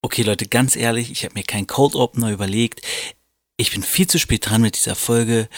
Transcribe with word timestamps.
Okay, 0.00 0.22
Leute, 0.22 0.46
ganz 0.46 0.76
ehrlich, 0.76 1.10
ich 1.10 1.24
habe 1.24 1.34
mir 1.34 1.42
keinen 1.42 1.66
Cold 1.66 1.96
Opener 1.96 2.30
überlegt. 2.30 2.82
Ich 3.56 3.72
bin 3.72 3.82
viel 3.82 4.06
zu 4.06 4.18
spät 4.18 4.48
dran 4.48 4.62
mit 4.62 4.76
dieser 4.76 4.94
Folge. 4.94 5.48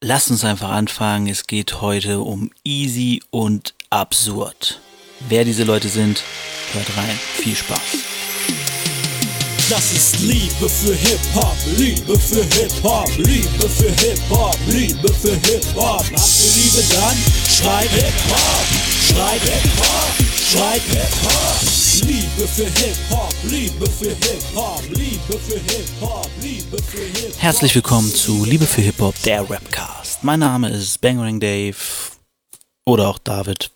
Lasst 0.00 0.30
uns 0.30 0.44
einfach 0.44 0.70
anfangen. 0.70 1.26
Es 1.26 1.48
geht 1.48 1.80
heute 1.80 2.20
um 2.20 2.50
easy 2.62 3.22
und 3.30 3.74
absurd. 3.90 4.80
Wer 5.28 5.44
diese 5.44 5.64
Leute 5.64 5.88
sind, 5.88 6.22
hört 6.72 6.96
rein. 6.96 7.18
Viel 7.34 7.56
Spaß. 7.56 7.80
Das 9.68 9.92
ist 9.92 10.20
Liebe 10.20 10.68
für 10.68 10.94
Hip-Hop, 10.94 11.56
Liebe 11.76 12.18
für 12.18 12.44
Hip-Hop, 12.44 13.08
Liebe 13.16 13.68
für 13.68 13.90
Hip-Hop, 13.90 14.58
Liebe 14.66 15.12
für 15.14 15.34
Hip-Hop. 15.34 16.04
Habt 16.04 16.10
ihr 16.10 16.52
Liebe 16.54 16.84
dann? 16.94 17.16
Schreit 17.48 17.90
Hip-Hop, 17.90 18.66
schreit 19.08 19.42
Hip-Hop, 19.42 20.14
schreit 20.36 20.82
Hip-Hop. 20.82 21.81
Liebe 22.00 22.48
für 22.48 22.64
Hip-Hop, 22.64 23.34
Liebe 23.44 23.86
für 23.86 24.08
Hip-Hop, 24.08 24.82
Liebe 24.88 25.38
für 25.38 25.58
Hip-Hop, 25.60 26.26
Liebe 26.40 26.82
für 26.82 27.02
Hip-Hop. 27.02 27.42
Herzlich 27.42 27.74
willkommen 27.74 28.08
zu 28.08 28.46
Liebe 28.46 28.64
für 28.64 28.80
Hip-Hop, 28.80 29.14
der 29.24 29.50
Rapcast. 29.50 30.24
Mein 30.24 30.40
Name 30.40 30.70
ist 30.70 31.02
Bangering 31.02 31.38
Dave 31.38 31.76
oder 32.86 33.08
auch 33.08 33.18
David, 33.18 33.72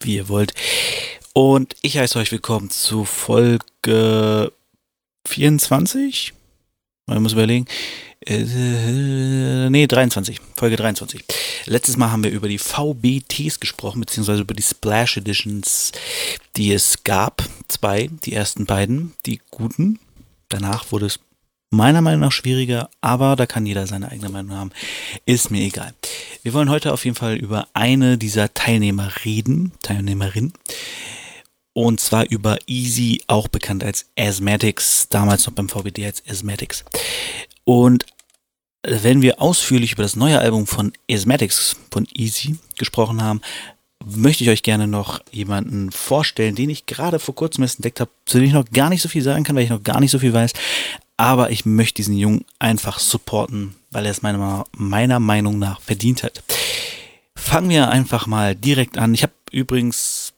wie 0.00 0.14
ihr 0.14 0.28
wollt. 0.28 0.54
Und 1.34 1.74
ich 1.82 1.98
heiße 1.98 2.16
euch 2.20 2.30
willkommen 2.30 2.70
zu 2.70 3.04
Folge 3.04 4.52
24? 5.26 6.34
Man 7.06 7.20
muss 7.20 7.32
überlegen. 7.32 7.66
Äh, 8.26 9.70
nee, 9.70 9.86
23. 9.86 10.40
Folge 10.56 10.76
23. 10.76 11.24
Letztes 11.66 11.96
Mal 11.96 12.10
haben 12.10 12.24
wir 12.24 12.32
über 12.32 12.48
die 12.48 12.58
VBTs 12.58 13.60
gesprochen, 13.60 14.00
beziehungsweise 14.00 14.42
über 14.42 14.54
die 14.54 14.62
Splash 14.62 15.16
Editions, 15.16 15.92
die 16.56 16.72
es 16.72 17.04
gab. 17.04 17.44
Zwei, 17.68 18.10
die 18.24 18.32
ersten 18.32 18.66
beiden, 18.66 19.12
die 19.26 19.40
guten. 19.50 20.00
Danach 20.48 20.90
wurde 20.90 21.06
es 21.06 21.20
meiner 21.70 22.00
Meinung 22.00 22.20
nach 22.20 22.32
schwieriger, 22.32 22.90
aber 23.00 23.36
da 23.36 23.46
kann 23.46 23.66
jeder 23.66 23.86
seine 23.86 24.10
eigene 24.10 24.28
Meinung 24.28 24.56
haben. 24.56 24.70
Ist 25.24 25.52
mir 25.52 25.62
egal. 25.62 25.94
Wir 26.42 26.52
wollen 26.52 26.70
heute 26.70 26.92
auf 26.92 27.04
jeden 27.04 27.16
Fall 27.16 27.36
über 27.36 27.68
eine 27.74 28.18
dieser 28.18 28.52
Teilnehmer 28.54 29.12
reden, 29.24 29.72
Teilnehmerin. 29.82 30.52
Und 31.74 32.00
zwar 32.00 32.28
über 32.30 32.58
Easy, 32.66 33.22
auch 33.26 33.48
bekannt 33.48 33.84
als 33.84 34.06
Asthmatics, 34.18 35.08
damals 35.10 35.46
noch 35.46 35.52
beim 35.52 35.68
VBD 35.68 36.06
als 36.06 36.22
Asthmatics. 36.26 36.84
Und 37.64 38.06
wenn 38.86 39.22
wir 39.22 39.40
ausführlich 39.40 39.92
über 39.92 40.02
das 40.02 40.16
neue 40.16 40.38
Album 40.38 40.66
von 40.66 40.92
Asthmatics 41.10 41.76
von 41.90 42.06
Easy 42.14 42.56
gesprochen 42.78 43.22
haben, 43.22 43.40
möchte 44.04 44.44
ich 44.44 44.50
euch 44.50 44.62
gerne 44.62 44.86
noch 44.86 45.20
jemanden 45.32 45.90
vorstellen, 45.90 46.54
den 46.54 46.70
ich 46.70 46.86
gerade 46.86 47.18
vor 47.18 47.34
kurzem 47.34 47.62
erst 47.62 47.78
entdeckt 47.78 48.00
habe, 48.00 48.10
zu 48.24 48.38
dem 48.38 48.46
ich 48.46 48.52
noch 48.52 48.70
gar 48.70 48.88
nicht 48.88 49.02
so 49.02 49.08
viel 49.08 49.22
sagen 49.22 49.44
kann, 49.44 49.56
weil 49.56 49.64
ich 49.64 49.70
noch 49.70 49.82
gar 49.82 50.00
nicht 50.00 50.10
so 50.10 50.18
viel 50.18 50.32
weiß. 50.32 50.52
Aber 51.16 51.50
ich 51.50 51.64
möchte 51.64 51.96
diesen 51.96 52.16
Jungen 52.16 52.44
einfach 52.58 52.98
supporten, 52.98 53.74
weil 53.90 54.04
er 54.04 54.10
es 54.10 54.22
meiner, 54.22 54.64
meiner 54.72 55.18
Meinung 55.18 55.58
nach 55.58 55.80
verdient 55.80 56.22
hat. 56.22 56.42
Fangen 57.34 57.70
wir 57.70 57.90
einfach 57.90 58.26
mal 58.26 58.54
direkt 58.54 58.98
an. 58.98 59.14
Ich 59.14 59.22
habe 59.22 59.32
übrigens 59.50 60.34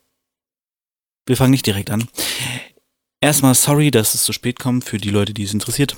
wir 1.28 1.36
fangen 1.36 1.50
nicht 1.50 1.66
direkt 1.66 1.90
an. 1.90 2.08
Erstmal 3.20 3.54
sorry, 3.54 3.90
dass 3.90 4.14
es 4.14 4.24
so 4.24 4.32
spät 4.32 4.58
kommt 4.58 4.84
für 4.84 4.96
die 4.96 5.10
Leute, 5.10 5.34
die 5.34 5.42
es 5.42 5.52
interessiert. 5.52 5.96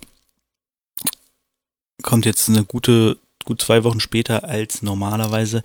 Kommt 2.03 2.27
jetzt 2.27 2.49
eine 2.49 2.65
gute, 2.65 3.19
gut 3.45 3.63
zwei 3.63 3.85
Wochen 3.85 4.01
später 4.01 4.45
als 4.45 4.83
normalerweise. 4.83 5.63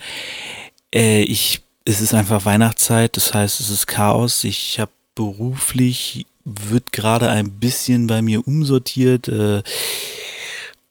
Äh, 0.94 1.24
ich, 1.24 1.62
es 1.86 2.02
ist 2.02 2.14
einfach 2.14 2.46
Weihnachtszeit, 2.46 3.18
das 3.18 3.34
heißt, 3.34 3.60
es 3.60 3.70
ist 3.70 3.88
Chaos. 3.88 4.44
Ich 4.44 4.80
habe 4.80 4.92
beruflich 5.16 6.26
wird 6.46 6.92
gerade 6.92 7.30
ein 7.30 7.52
bisschen 7.52 8.08
bei 8.08 8.22
mir 8.22 8.48
umsortiert 8.48 9.28
äh, 9.28 9.64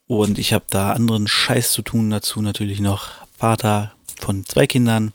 und 0.07 0.37
ich 0.37 0.53
habe 0.53 0.65
da 0.69 0.91
anderen 0.91 1.27
Scheiß 1.27 1.71
zu 1.71 1.81
tun. 1.81 2.09
Dazu 2.09 2.41
natürlich 2.41 2.79
noch 2.81 3.09
Vater 3.37 3.93
von 4.19 4.45
zwei 4.45 4.67
Kindern 4.67 5.13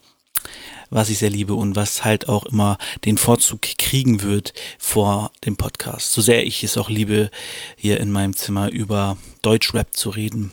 was 0.91 1.09
ich 1.09 1.19
sehr 1.19 1.31
liebe 1.31 1.55
und 1.55 1.77
was 1.77 2.05
halt 2.05 2.29
auch 2.29 2.45
immer 2.47 2.79
den 3.05 3.17
Vorzug 3.17 3.63
kriegen 3.79 4.23
wird 4.23 4.53
vor 4.79 5.33
dem 5.45 5.57
Podcast. 5.57 6.13
So 6.13 6.21
sehr 6.21 6.47
ich 6.47 6.63
es 6.63 6.77
auch 6.77 6.91
liebe, 6.91 7.31
hier 7.77 8.01
in 8.01 8.11
meinem 8.11 8.37
Zimmer 8.37 8.71
über 8.71 9.17
Deutschrap 9.43 9.97
zu 9.97 10.11
reden 10.11 10.53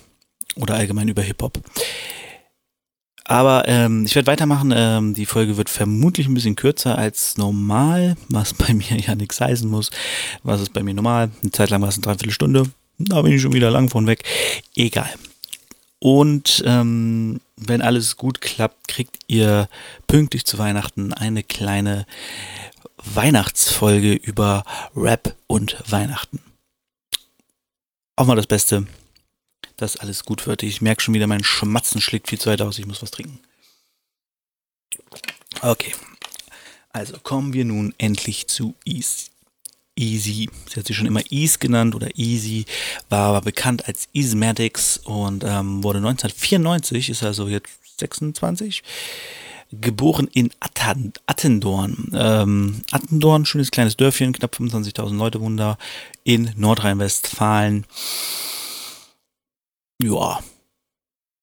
oder 0.56 0.76
allgemein 0.76 1.08
über 1.08 1.22
Hip-Hop. 1.22 1.60
Aber 3.28 3.68
ähm, 3.68 4.06
ich 4.06 4.16
werde 4.16 4.28
weitermachen. 4.28 4.74
Ähm, 4.74 5.14
die 5.14 5.26
Folge 5.26 5.58
wird 5.58 5.70
vermutlich 5.70 6.28
ein 6.28 6.34
bisschen 6.34 6.56
kürzer 6.56 6.98
als 6.98 7.38
normal, 7.38 8.16
was 8.30 8.54
bei 8.54 8.74
mir 8.74 8.98
ja 8.98 9.16
nichts 9.16 9.42
heißen 9.42 9.70
muss. 9.70 9.92
Was 10.44 10.62
ist 10.62 10.74
bei 10.74 10.82
mir 10.82 10.94
normal? 10.94 11.30
Eine 11.42 11.52
Zeit 11.52 11.70
lang 11.70 11.82
war 11.82 11.90
es 11.90 11.96
eine 11.96 12.04
Dreiviertelstunde. 12.04 12.64
Da 13.00 13.22
bin 13.22 13.34
ich 13.34 13.42
schon 13.42 13.54
wieder 13.54 13.70
lang 13.70 13.90
von 13.90 14.08
weg. 14.08 14.24
Egal. 14.76 15.10
Und 16.00 16.64
ähm, 16.66 17.42
wenn 17.58 17.82
alles 17.82 18.16
gut 18.18 18.40
klappt, 18.40 18.88
kriegt 18.88 19.18
ihr 19.28 19.68
pünktlich 20.06 20.46
zu 20.46 20.58
Weihnachten 20.58 21.12
eine 21.12 21.44
kleine 21.44 22.06
Weihnachtsfolge 22.98 24.14
über 24.14 24.64
Rap 24.96 25.36
und 25.48 25.78
Weihnachten. 25.90 26.40
Auch 28.16 28.26
mal 28.26 28.36
das 28.36 28.48
Beste, 28.48 28.88
dass 29.76 29.98
alles 29.98 30.24
gut 30.24 30.48
wird. 30.48 30.64
Ich 30.64 30.82
merke 30.82 31.02
schon 31.02 31.14
wieder, 31.14 31.28
mein 31.28 31.44
Schmatzen 31.44 32.02
schlägt 32.02 32.30
viel 32.30 32.40
zu 32.40 32.50
weit 32.50 32.62
aus. 32.62 32.80
Ich 32.80 32.86
muss 32.86 33.02
was 33.02 33.12
trinken. 33.12 33.40
Okay. 35.62 35.94
Also 36.90 37.20
kommen 37.20 37.54
wir 37.54 37.66
nun 37.66 37.94
endlich 37.98 38.48
zu 38.48 38.76
East. 38.86 39.32
Easy, 39.98 40.50
sie 40.70 40.80
hat 40.80 40.88
sich 40.88 40.96
schon 40.96 41.08
immer 41.08 41.22
Ease 41.30 41.58
genannt 41.60 41.96
oder 41.96 42.10
Easy, 42.18 42.66
war 43.10 43.30
aber 43.30 43.42
bekannt 43.42 43.88
als 43.88 44.08
Easmatics 44.14 44.98
und 44.98 45.44
ähm, 45.44 45.84
wurde 45.84 46.00
1994, 46.00 47.10
ist 47.10 47.24
also 47.24 47.48
jetzt 47.48 47.70
26, 48.00 48.84
geboren 49.72 50.30
in 50.34 50.52
Atten, 50.60 51.14
Attendorn. 51.26 52.12
Ähm, 52.14 52.82
Attendorn, 52.92 53.46
schönes 53.46 53.72
kleines 53.72 53.98
Dörfchen, 53.98 54.34
knapp 54.34 54.56
25.000 54.56 55.18
Leute 55.18 55.42
wohnen 55.42 55.58
da 55.58 55.78
in 56.24 56.52
Nordrhein-Westfalen. 56.56 57.86
Ja, 60.02 60.40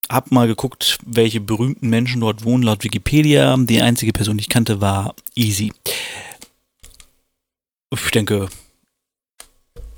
hab 0.09 0.31
mal 0.31 0.47
geguckt, 0.47 0.99
welche 1.05 1.41
berühmten 1.41 1.89
Menschen 1.89 2.21
dort 2.21 2.45
wohnen 2.45 2.63
laut 2.63 2.85
Wikipedia. 2.85 3.57
Die 3.59 3.81
einzige 3.81 4.13
Person, 4.13 4.37
die 4.37 4.43
ich 4.43 4.49
kannte, 4.49 4.81
war 4.81 5.15
Easy. 5.35 5.73
Ich 8.05 8.11
denke, 8.11 8.49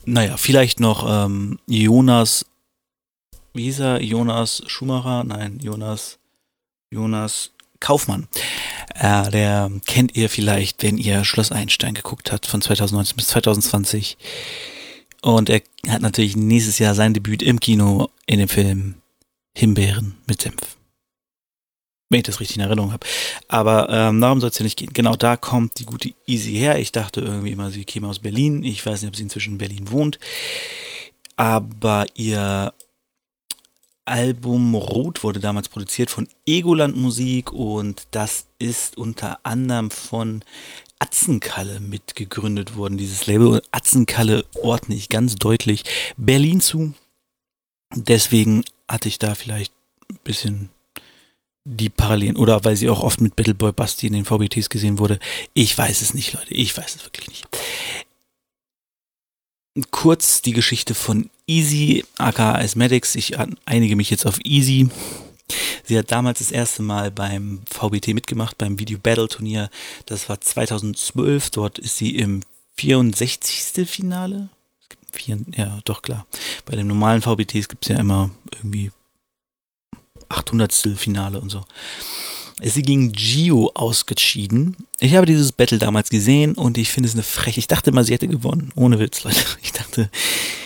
naja, 0.05 0.37
vielleicht 0.37 0.81
noch 0.81 1.07
ähm, 1.09 1.59
Jonas, 1.67 2.47
wie 3.55 3.65
hieß 3.65 3.81
er? 3.81 4.03
Jonas 4.03 4.63
Schumacher? 4.67 5.25
Nein, 5.25 5.59
Jonas, 5.63 6.19
Jonas 6.91 7.53
Kaufmann. 7.81 8.29
Äh, 8.95 9.31
der 9.31 9.71
kennt 9.87 10.17
ihr 10.17 10.29
vielleicht, 10.31 10.83
wenn 10.83 10.99
ihr 10.99 11.25
Schloss 11.25 11.53
Einstein 11.53 11.95
geguckt 11.95 12.33
habt 12.33 12.47
von 12.47 12.63
2019 12.63 13.17
bis 13.17 13.29
2020. 13.29 14.17
Und 15.23 15.51
er 15.51 15.63
hat 15.89 16.03
natürlich 16.03 16.37
nächstes 16.37 16.79
Jahr 16.79 16.95
sein 16.95 17.15
Debüt 17.15 17.43
im 17.43 17.61
Kino 17.61 18.11
in 18.27 18.39
dem 18.39 18.49
Film 18.49 18.95
Himbeeren 19.55 20.17
mit 20.27 20.43
Senf 20.43 20.76
wenn 22.09 22.19
ich 22.19 22.25
das 22.25 22.41
richtig 22.41 22.57
in 22.57 22.63
Erinnerung 22.63 22.93
habe. 22.93 23.07
Aber 23.49 23.89
ähm, 23.91 24.21
darum 24.21 24.41
soll 24.41 24.51
es 24.51 24.59
ja 24.59 24.63
nicht 24.63 24.79
gehen. 24.79 24.93
Genau 24.93 25.17
da 25.17 25.37
kommt 25.37 25.79
die 25.79 25.87
gute 25.87 26.13
Easy 26.27 26.53
her. 26.53 26.79
Ich 26.79 26.93
dachte 26.93 27.21
irgendwie 27.21 27.51
immer, 27.51 27.71
sie 27.71 27.85
käme 27.85 28.09
aus 28.09 28.21
Berlin. 28.21 28.63
Ich 28.63 28.85
weiß 28.85 29.03
nicht, 29.03 29.09
ob 29.09 29.17
sie 29.17 29.25
inzwischen 29.25 29.55
in 29.55 29.59
Berlin 29.59 29.91
wohnt. 29.91 30.19
Aber 31.37 32.07
ihr 32.15 32.73
Album 34.05 34.75
Rot 34.77 35.25
wurde 35.25 35.41
damals 35.41 35.69
produziert 35.69 36.11
von 36.11 36.29
Egoland 36.47 36.97
Musik 36.97 37.53
und 37.53 38.07
das 38.13 38.47
ist 38.59 38.97
unter 38.97 39.41
anderem 39.43 39.91
von 39.91 40.45
Atzenkalle 41.01 41.81
mitgegründet 41.81 42.77
worden, 42.77 42.99
dieses 42.99 43.27
Label. 43.27 43.61
Atzenkalle 43.73 44.45
ordne 44.63 44.95
ich 44.95 45.09
ganz 45.09 45.35
deutlich 45.35 45.83
Berlin 46.17 46.61
zu. 46.61 46.95
Deswegen 47.95 48.65
hatte 48.89 49.09
ich 49.09 49.19
da 49.19 49.35
vielleicht 49.35 49.73
ein 50.09 50.19
bisschen 50.23 50.71
die 51.69 51.89
Parallelen 51.89 52.37
oder 52.37 52.65
weil 52.65 52.77
sie 52.77 52.89
auch 52.89 53.01
oft 53.01 53.21
mit 53.21 53.35
Battleboy 53.35 53.73
Basti 53.73 54.07
in 54.07 54.13
den 54.13 54.25
VBTs 54.25 54.69
gesehen 54.69 55.01
wurde. 55.01 55.19
Ich 55.53 55.77
weiß 55.77 56.01
es 56.01 56.15
nicht, 56.15 56.33
Leute. 56.33 56.55
Ich 56.55 56.77
weiß 56.77 56.95
es 56.95 57.05
wirklich 57.05 57.29
nicht. 57.29 57.49
Kurz 59.91 60.43
die 60.43 60.53
Geschichte 60.53 60.95
von 60.95 61.29
Easy, 61.47 62.05
aka 62.19 62.55
Asmatics. 62.55 63.17
Ich 63.17 63.35
einige 63.67 63.97
mich 63.97 64.11
jetzt 64.11 64.27
auf 64.27 64.39
Easy. 64.45 64.89
Sie 65.85 65.99
hat 65.99 66.13
damals 66.13 66.39
das 66.39 66.53
erste 66.53 66.83
Mal 66.83 67.11
beim 67.11 67.61
VBT 67.69 68.15
mitgemacht, 68.15 68.59
beim 68.59 68.79
Video 68.79 68.99
Battle 68.99 69.29
Turnier. 69.29 69.69
Das 70.07 70.29
war 70.29 70.41
2012. 70.41 71.51
Dort 71.51 71.79
ist 71.81 71.97
sie 71.97 72.15
im 72.15 72.43
64. 72.77 73.89
Finale. 73.89 74.51
Ja, 75.57 75.81
doch 75.85 76.03
klar. 76.03 76.27
Bei 76.65 76.77
den 76.77 76.87
normalen 76.87 77.23
VBTs 77.23 77.69
gibt 77.69 77.85
es 77.85 77.89
ja 77.89 77.99
immer 77.99 78.31
irgendwie 78.53 78.93
800. 80.29 80.73
Finale 80.97 81.41
und 81.41 81.51
so. 81.51 81.65
ist 82.61 82.75
sie 82.75 82.83
gegen 82.83 83.13
Gio 83.13 83.71
ausgeschieden. 83.75 84.77
Ich 85.01 85.15
habe 85.15 85.27
dieses 85.27 85.53
Battle 85.53 85.79
damals 85.79 86.11
gesehen 86.11 86.55
und 86.55 86.79
ich 86.79 86.91
finde 86.91 87.09
es 87.09 87.15
eine 87.15 87.23
Frech. 87.23 87.59
Ich 87.59 87.67
dachte 87.67 87.93
mal, 87.93 88.05
sie 88.05 88.15
hätte 88.15 88.29
gewonnen. 88.29 88.73
Ohne 88.75 88.99
Witz, 88.99 89.25
Leute. 89.25 89.45
Ich 89.63 89.73
dachte, 89.73 90.11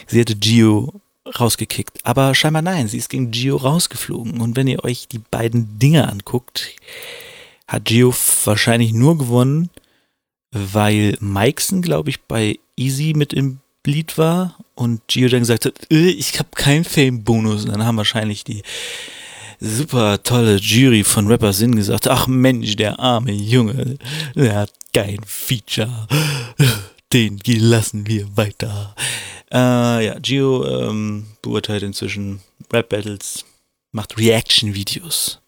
sie 0.06 0.18
hätte 0.18 0.36
Gio 0.36 1.00
rausgekickt. 1.38 1.98
Aber 2.04 2.34
scheinbar 2.34 2.62
nein, 2.62 2.88
sie 2.88 2.98
ist 2.98 3.08
gegen 3.08 3.30
Gio 3.30 3.56
rausgeflogen. 3.56 4.40
Und 4.40 4.56
wenn 4.56 4.68
ihr 4.68 4.84
euch 4.84 5.08
die 5.08 5.18
beiden 5.18 5.78
Dinge 5.78 6.08
anguckt, 6.08 6.68
hat 7.66 7.84
Gio 7.84 8.14
wahrscheinlich 8.44 8.92
nur 8.92 9.18
gewonnen, 9.18 9.70
weil 10.50 11.16
Mikeson, 11.20 11.82
glaube 11.82 12.10
ich, 12.10 12.20
bei 12.22 12.58
Easy 12.76 13.12
mit 13.14 13.32
im 13.32 13.60
Lied 13.86 14.18
war 14.18 14.58
und 14.74 15.06
Gio 15.06 15.28
dann 15.28 15.40
gesagt 15.40 15.64
hat, 15.64 15.74
äh, 15.90 16.10
ich 16.10 16.38
habe 16.38 16.48
keinen 16.54 16.84
Fame-Bonus. 16.84 17.64
Und 17.64 17.72
dann 17.72 17.84
haben 17.84 17.96
wahrscheinlich 17.96 18.44
die 18.44 18.62
super 19.60 20.22
tolle 20.22 20.56
Jury 20.56 21.04
von 21.04 21.26
Rapper 21.26 21.52
Sinn 21.52 21.76
gesagt, 21.76 22.08
ach 22.08 22.26
Mensch, 22.26 22.76
der 22.76 22.98
arme 22.98 23.32
Junge, 23.32 23.98
der 24.34 24.54
hat 24.56 24.72
kein 24.92 25.20
Feature. 25.24 26.08
Den 27.12 27.40
lassen 27.44 28.06
wir 28.06 28.36
weiter. 28.36 28.94
Äh, 29.52 30.06
ja, 30.06 30.18
Gio 30.20 30.64
ähm, 30.64 31.26
beurteilt 31.42 31.82
inzwischen 31.82 32.40
Rap-Battles, 32.72 33.44
macht 33.90 34.16
Reaction-Videos. 34.16 35.40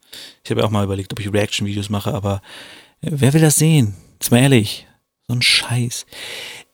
Ich 0.45 0.51
habe 0.51 0.61
ja 0.61 0.67
auch 0.67 0.71
mal 0.71 0.85
überlegt, 0.85 1.13
ob 1.13 1.21
ich 1.21 1.33
Reaction-Videos 1.33 1.89
mache, 1.89 2.13
aber 2.13 2.43
äh, 3.01 3.11
wer 3.13 3.33
will 3.33 3.41
das 3.41 3.57
sehen? 3.57 3.95
Jetzt 4.15 4.31
mal 4.31 4.43
ehrlich. 4.43 4.87
So 5.29 5.35
ein 5.35 5.43
Scheiß. 5.43 6.05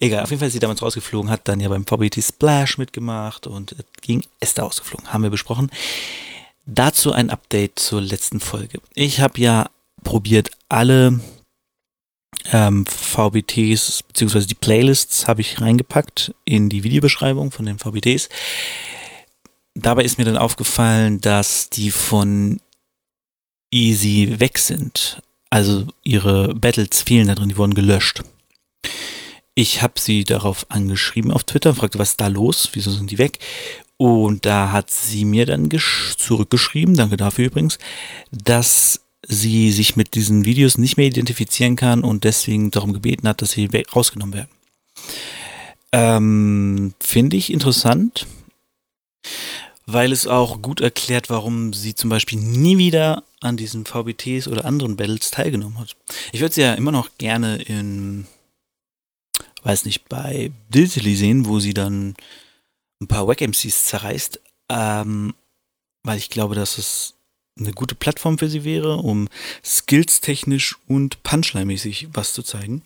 Egal, 0.00 0.22
auf 0.22 0.30
jeden 0.30 0.40
Fall 0.40 0.48
ist 0.48 0.54
sie 0.54 0.58
damals 0.58 0.80
rausgeflogen, 0.80 1.30
hat 1.30 1.46
dann 1.48 1.60
ja 1.60 1.68
beim 1.68 1.84
VBT 1.84 2.24
Splash 2.24 2.78
mitgemacht 2.78 3.46
und 3.46 3.76
ging 4.00 4.24
Esther 4.40 4.64
ausgeflogen. 4.64 5.12
Haben 5.12 5.24
wir 5.24 5.30
besprochen. 5.30 5.70
Dazu 6.70 7.12
ein 7.12 7.30
Update 7.30 7.78
zur 7.78 8.02
letzten 8.02 8.40
Folge. 8.40 8.82
Ich 8.94 9.20
habe 9.20 9.40
ja 9.40 9.70
probiert, 10.04 10.50
alle 10.68 11.18
ähm, 12.52 12.84
VBTs 12.84 14.02
beziehungsweise 14.02 14.46
die 14.46 14.54
Playlists 14.54 15.26
habe 15.26 15.40
ich 15.40 15.62
reingepackt 15.62 16.34
in 16.44 16.68
die 16.68 16.84
Videobeschreibung 16.84 17.52
von 17.52 17.64
den 17.64 17.78
VBTs. 17.78 18.28
Dabei 19.74 20.04
ist 20.04 20.18
mir 20.18 20.26
dann 20.26 20.36
aufgefallen, 20.36 21.22
dass 21.22 21.70
die 21.70 21.90
von 21.90 22.60
Easy 23.72 24.34
weg 24.38 24.58
sind. 24.58 25.22
Also 25.48 25.86
ihre 26.02 26.54
Battles 26.54 27.00
fehlen 27.00 27.28
da 27.28 27.34
drin, 27.34 27.48
die 27.48 27.56
wurden 27.56 27.72
gelöscht. 27.72 28.24
Ich 29.54 29.80
habe 29.80 29.98
sie 29.98 30.24
darauf 30.24 30.66
angeschrieben 30.68 31.32
auf 31.32 31.44
Twitter, 31.44 31.74
fragte, 31.74 31.98
was 31.98 32.10
ist 32.10 32.20
da 32.20 32.26
los, 32.26 32.68
wieso 32.74 32.90
sind 32.90 33.10
die 33.10 33.18
weg? 33.18 33.38
Und 33.98 34.46
da 34.46 34.70
hat 34.70 34.90
sie 34.90 35.24
mir 35.24 35.44
dann 35.44 35.68
zurückgeschrieben, 36.16 36.94
danke 36.94 37.16
dafür 37.16 37.46
übrigens, 37.46 37.78
dass 38.30 39.00
sie 39.26 39.72
sich 39.72 39.96
mit 39.96 40.14
diesen 40.14 40.44
Videos 40.44 40.78
nicht 40.78 40.96
mehr 40.96 41.06
identifizieren 41.06 41.74
kann 41.74 42.04
und 42.04 42.22
deswegen 42.22 42.70
darum 42.70 42.92
gebeten 42.92 43.28
hat, 43.28 43.42
dass 43.42 43.50
sie 43.50 43.68
rausgenommen 43.94 44.34
werden. 44.34 44.50
Ähm, 45.90 46.94
Finde 47.00 47.36
ich 47.36 47.52
interessant, 47.52 48.26
weil 49.86 50.12
es 50.12 50.28
auch 50.28 50.62
gut 50.62 50.80
erklärt, 50.80 51.28
warum 51.28 51.72
sie 51.72 51.96
zum 51.96 52.08
Beispiel 52.08 52.38
nie 52.38 52.78
wieder 52.78 53.24
an 53.40 53.56
diesen 53.56 53.84
VBTs 53.84 54.46
oder 54.46 54.64
anderen 54.64 54.96
Battles 54.96 55.32
teilgenommen 55.32 55.78
hat. 55.78 55.96
Ich 56.30 56.40
würde 56.40 56.54
sie 56.54 56.60
ja 56.60 56.74
immer 56.74 56.92
noch 56.92 57.10
gerne 57.18 57.56
in, 57.62 58.26
weiß 59.64 59.86
nicht, 59.86 60.08
bei 60.08 60.52
Diltily 60.68 61.16
sehen, 61.16 61.46
wo 61.46 61.58
sie 61.58 61.74
dann 61.74 62.14
ein 63.00 63.06
paar 63.06 63.26
Wack-MCs 63.26 63.86
zerreißt, 63.86 64.40
ähm, 64.70 65.34
weil 66.02 66.18
ich 66.18 66.30
glaube, 66.30 66.54
dass 66.54 66.78
es 66.78 67.14
eine 67.58 67.72
gute 67.72 67.94
Plattform 67.94 68.38
für 68.38 68.48
sie 68.48 68.64
wäre, 68.64 68.96
um 68.96 69.28
skills-technisch 69.64 70.76
und 70.86 71.22
Punchline-mäßig 71.22 72.08
was 72.12 72.32
zu 72.32 72.42
zeigen. 72.42 72.82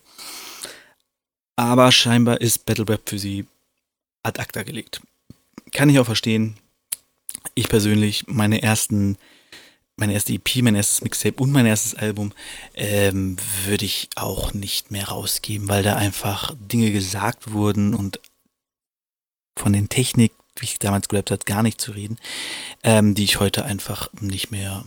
Aber 1.55 1.91
scheinbar 1.91 2.41
ist 2.41 2.65
Battle 2.65 2.87
Rap 2.87 3.07
für 3.07 3.19
sie 3.19 3.45
ad 4.23 4.41
acta 4.41 4.63
gelegt. 4.63 5.01
Kann 5.71 5.89
ich 5.89 5.99
auch 5.99 6.05
verstehen. 6.05 6.57
Ich 7.55 7.69
persönlich, 7.69 8.25
meine 8.27 8.63
ersten, 8.63 9.17
meine 9.95 10.13
erste 10.13 10.33
EP, 10.33 10.61
mein 10.61 10.75
erstes 10.75 11.01
Mixtape 11.01 11.41
und 11.41 11.51
mein 11.51 11.65
erstes 11.65 11.93
Album 11.95 12.33
ähm, 12.73 13.37
würde 13.65 13.85
ich 13.85 14.09
auch 14.15 14.53
nicht 14.53 14.91
mehr 14.91 15.09
rausgeben, 15.09 15.67
weil 15.67 15.83
da 15.83 15.95
einfach 15.95 16.55
Dinge 16.59 16.91
gesagt 16.91 17.51
wurden 17.51 17.93
und 17.93 18.19
von 19.57 19.73
den 19.73 19.89
Technik, 19.89 20.33
wie 20.57 20.65
ich 20.65 20.79
damals 20.79 21.07
gerappt 21.07 21.31
hat, 21.31 21.45
gar 21.45 21.63
nicht 21.63 21.81
zu 21.81 21.91
reden, 21.91 22.17
ähm, 22.83 23.15
die 23.15 23.23
ich 23.23 23.39
heute 23.39 23.65
einfach 23.65 24.09
nicht 24.19 24.51
mehr 24.51 24.85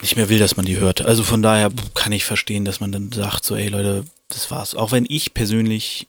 nicht 0.00 0.16
mehr 0.16 0.28
will, 0.28 0.40
dass 0.40 0.56
man 0.56 0.66
die 0.66 0.78
hört. 0.78 1.00
Also 1.00 1.22
von 1.22 1.42
daher 1.42 1.70
kann 1.94 2.10
ich 2.10 2.24
verstehen, 2.24 2.64
dass 2.64 2.80
man 2.80 2.90
dann 2.90 3.12
sagt, 3.12 3.44
so, 3.44 3.54
ey 3.54 3.68
Leute, 3.68 4.04
das 4.28 4.50
war's. 4.50 4.74
Auch 4.74 4.90
wenn 4.90 5.06
ich 5.08 5.32
persönlich 5.32 6.08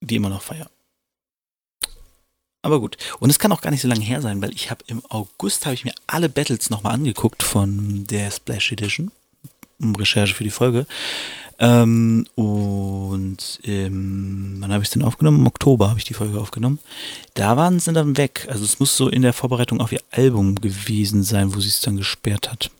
die 0.00 0.16
immer 0.16 0.28
noch 0.28 0.42
feiere. 0.42 0.70
Aber 2.62 2.80
gut. 2.80 2.96
Und 3.20 3.30
es 3.30 3.38
kann 3.38 3.52
auch 3.52 3.60
gar 3.60 3.70
nicht 3.70 3.82
so 3.82 3.88
lange 3.88 4.04
her 4.04 4.22
sein, 4.22 4.40
weil 4.40 4.54
ich 4.54 4.70
habe 4.70 4.84
im 4.86 5.02
August 5.10 5.66
habe 5.66 5.74
ich 5.74 5.84
mir 5.84 5.94
alle 6.06 6.28
Battles 6.28 6.70
nochmal 6.70 6.94
angeguckt 6.94 7.42
von 7.42 8.06
der 8.06 8.30
Splash 8.30 8.72
Edition. 8.72 9.10
Recherche 9.80 10.34
für 10.34 10.44
die 10.44 10.50
Folge. 10.50 10.86
Ähm, 11.58 12.26
und 12.34 13.60
ähm, 13.64 14.56
wann 14.60 14.72
habe 14.72 14.82
ich 14.82 14.88
es 14.88 14.92
denn 14.92 15.02
aufgenommen? 15.02 15.40
Im 15.40 15.46
Oktober 15.46 15.88
habe 15.88 15.98
ich 15.98 16.04
die 16.04 16.14
Folge 16.14 16.40
aufgenommen. 16.40 16.78
Da 17.34 17.56
waren 17.56 17.78
sie 17.78 17.92
dann 17.92 18.16
weg. 18.16 18.46
Also 18.50 18.64
es 18.64 18.80
muss 18.80 18.96
so 18.96 19.08
in 19.08 19.22
der 19.22 19.32
Vorbereitung 19.32 19.80
auf 19.80 19.92
ihr 19.92 20.02
Album 20.10 20.56
gewesen 20.56 21.22
sein, 21.22 21.54
wo 21.54 21.60
sie 21.60 21.68
es 21.68 21.80
dann 21.80 21.96
gesperrt 21.96 22.50
hat. 22.50 22.70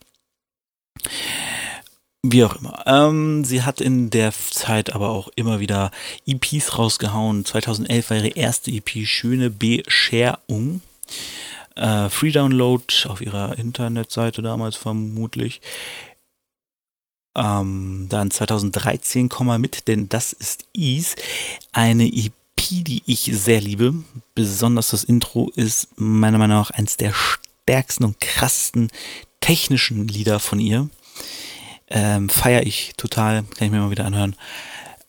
Wie 2.23 2.43
auch 2.43 2.55
immer. 2.55 2.83
Ähm, 2.87 3.45
sie 3.45 3.61
hat 3.61 3.81
in 3.81 4.09
der 4.09 4.31
Zeit 4.31 4.93
aber 4.93 5.09
auch 5.09 5.29
immer 5.35 5.59
wieder 5.59 5.91
EPs 6.25 6.77
rausgehauen. 6.77 7.45
2011 7.45 8.09
war 8.09 8.17
ihre 8.17 8.29
erste 8.29 8.71
EP 8.71 9.05
Schöne 9.05 9.51
Bescherung. 9.51 10.81
Äh, 11.75 12.09
Free 12.09 12.31
Download 12.31 12.83
auf 13.07 13.21
ihrer 13.21 13.57
Internetseite 13.59 14.41
damals 14.41 14.75
vermutlich. 14.75 15.61
Ähm, 17.35 18.07
dann 18.09 18.31
2013 18.31 19.29
komm 19.29 19.59
mit, 19.59 19.87
denn 19.87 20.09
das 20.09 20.33
ist 20.33 20.65
Ease. 20.73 21.15
Eine 21.71 22.07
EP, 22.07 22.31
die 22.57 23.03
ich 23.05 23.29
sehr 23.33 23.61
liebe. 23.61 23.93
Besonders 24.33 24.89
das 24.89 25.03
Intro 25.03 25.51
ist 25.55 25.89
meiner 25.97 26.37
Meinung 26.37 26.57
nach 26.57 26.71
eines 26.71 26.97
der 26.97 27.13
stärksten 27.13 28.05
und 28.05 28.19
krassesten 28.19 28.89
technischen 29.41 30.07
Lieder 30.07 30.39
von 30.39 30.59
ihr. 30.59 30.89
Ähm, 31.87 32.29
Feiere 32.29 32.63
ich 32.63 32.93
total, 32.97 33.43
kann 33.43 33.67
ich 33.67 33.71
mir 33.71 33.79
mal 33.79 33.91
wieder 33.91 34.05
anhören. 34.05 34.35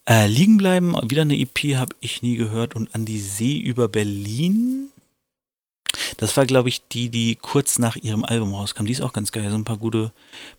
Äh, 0.09 0.27
liegen 0.27 0.57
bleiben, 0.57 0.95
wieder 1.09 1.23
eine 1.23 1.39
EP 1.39 1.77
habe 1.77 1.95
ich 2.01 2.23
nie 2.23 2.37
gehört 2.37 2.77
und 2.77 2.95
an 2.95 3.05
die 3.05 3.21
See 3.21 3.57
über 3.57 3.89
Berlin 3.89 4.91
das 6.17 6.37
war, 6.37 6.47
glaube 6.47 6.69
ich, 6.69 6.87
die, 6.89 7.09
die 7.09 7.37
kurz 7.37 7.79
nach 7.79 7.97
ihrem 7.97 8.25
Album 8.25 8.55
rauskam. 8.55 8.87
Die 8.87 8.93
ist 8.93 9.03
auch 9.03 9.13
ganz 9.13 9.33
geil. 9.33 9.51
So 9.51 9.57
ein 9.57 9.65
paar 9.65 9.79
gute, 9.79 10.13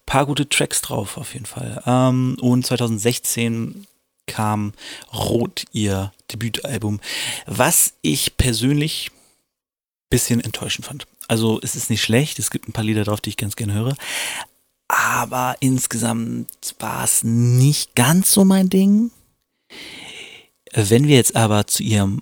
paar 0.06 0.26
gute 0.26 0.48
Tracks 0.48 0.82
drauf, 0.82 1.18
auf 1.18 1.34
jeden 1.34 1.46
Fall. 1.46 1.82
Ähm, 1.86 2.38
und 2.42 2.66
2016 2.66 3.88
kam 4.28 4.74
Rot, 5.14 5.66
ihr 5.72 6.12
Debütalbum, 6.32 7.00
was 7.46 7.94
ich 8.02 8.38
persönlich 8.38 9.12
bisschen 10.10 10.42
enttäuschend 10.42 10.86
fand. 10.86 11.08
Also 11.28 11.60
es 11.62 11.76
ist 11.76 11.90
nicht 11.90 12.02
schlecht, 12.02 12.40
es 12.40 12.52
gibt 12.52 12.68
ein 12.68 12.74
paar 12.74 12.84
Lieder 12.84 13.04
drauf, 13.04 13.22
die 13.22 13.30
ich 13.30 13.38
ganz 13.38 13.56
gerne 13.56 13.74
höre, 13.74 13.96
aber 14.88 15.58
insgesamt 15.60 16.76
war 16.80 17.04
es 17.04 17.24
nicht 17.24 17.96
ganz 17.96 18.32
so 18.32 18.46
mein 18.46 18.70
Ding. 18.70 19.12
Wenn 20.74 21.08
wir 21.08 21.16
jetzt 21.16 21.36
aber 21.36 21.68
zu 21.68 21.84
ihrem 21.84 22.22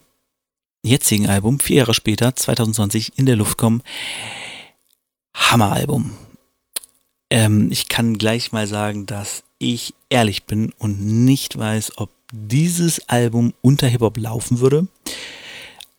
jetzigen 0.86 1.28
Album, 1.28 1.60
vier 1.60 1.78
Jahre 1.78 1.94
später, 1.94 2.36
2020, 2.36 3.18
in 3.18 3.26
der 3.26 3.36
Luft 3.36 3.58
kommen. 3.58 3.82
Hammeralbum. 5.34 6.12
Ähm, 7.30 7.72
ich 7.72 7.88
kann 7.88 8.18
gleich 8.18 8.52
mal 8.52 8.68
sagen, 8.68 9.06
dass 9.06 9.44
ich 9.58 9.94
ehrlich 10.10 10.46
bin 10.46 10.74
und 10.78 11.02
nicht 11.02 11.58
weiß, 11.58 11.98
ob 11.98 12.10
dieses 12.32 13.10
Album 13.10 13.54
unter 13.62 13.88
Hip-Hop 13.88 14.18
laufen 14.18 14.60
würde. 14.60 14.88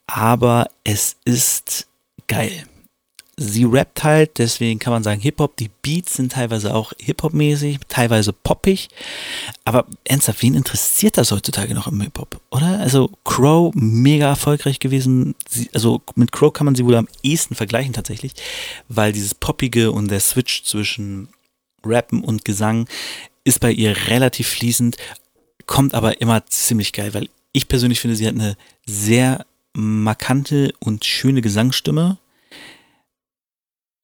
Aber 0.06 0.68
es 0.84 1.16
ist 1.24 1.88
geil 2.28 2.66
sie 3.38 3.64
rappt 3.64 4.02
halt, 4.02 4.38
deswegen 4.38 4.78
kann 4.78 4.92
man 4.92 5.02
sagen 5.02 5.20
Hip-Hop. 5.20 5.56
Die 5.56 5.70
Beats 5.82 6.14
sind 6.14 6.32
teilweise 6.32 6.74
auch 6.74 6.92
Hip-Hop-mäßig, 6.98 7.80
teilweise 7.88 8.32
poppig. 8.32 8.88
Aber 9.64 9.86
ernsthaft, 10.04 10.42
wen 10.42 10.54
interessiert 10.54 11.18
das 11.18 11.32
heutzutage 11.32 11.74
noch 11.74 11.86
im 11.86 12.00
Hip-Hop, 12.00 12.40
oder? 12.50 12.80
Also 12.80 13.10
Crow, 13.24 13.74
mega 13.74 14.28
erfolgreich 14.28 14.78
gewesen. 14.78 15.34
Sie, 15.48 15.68
also 15.74 16.00
mit 16.14 16.32
Crow 16.32 16.52
kann 16.52 16.64
man 16.64 16.74
sie 16.74 16.86
wohl 16.86 16.96
am 16.96 17.08
ehesten 17.22 17.54
vergleichen 17.54 17.92
tatsächlich, 17.92 18.32
weil 18.88 19.12
dieses 19.12 19.34
Poppige 19.34 19.92
und 19.92 20.10
der 20.10 20.20
Switch 20.20 20.64
zwischen 20.64 21.28
Rappen 21.84 22.24
und 22.24 22.44
Gesang 22.44 22.88
ist 23.44 23.60
bei 23.60 23.70
ihr 23.70 24.08
relativ 24.08 24.48
fließend, 24.48 24.96
kommt 25.66 25.94
aber 25.94 26.20
immer 26.20 26.46
ziemlich 26.46 26.92
geil, 26.92 27.12
weil 27.12 27.28
ich 27.52 27.68
persönlich 27.68 28.00
finde, 28.00 28.16
sie 28.16 28.26
hat 28.26 28.34
eine 28.34 28.56
sehr 28.86 29.44
markante 29.74 30.72
und 30.80 31.04
schöne 31.04 31.42
Gesangsstimme 31.42 32.18